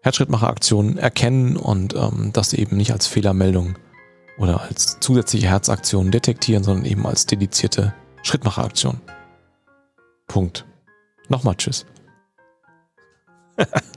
[0.03, 3.77] Herzschrittmacheraktionen erkennen und ähm, das eben nicht als Fehlermeldung
[4.37, 7.93] oder als zusätzliche Herzaktion detektieren, sondern eben als dedizierte
[8.23, 8.99] Schrittmacheraktion.
[10.27, 10.65] Punkt.
[11.29, 11.85] Nochmal Tschüss.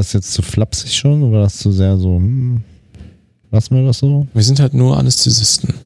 [0.00, 2.62] das jetzt zu flapsig schon oder war das zu sehr so, hm,
[3.50, 4.26] lassen wir das so?
[4.32, 5.74] Wir sind halt nur Anästhesisten.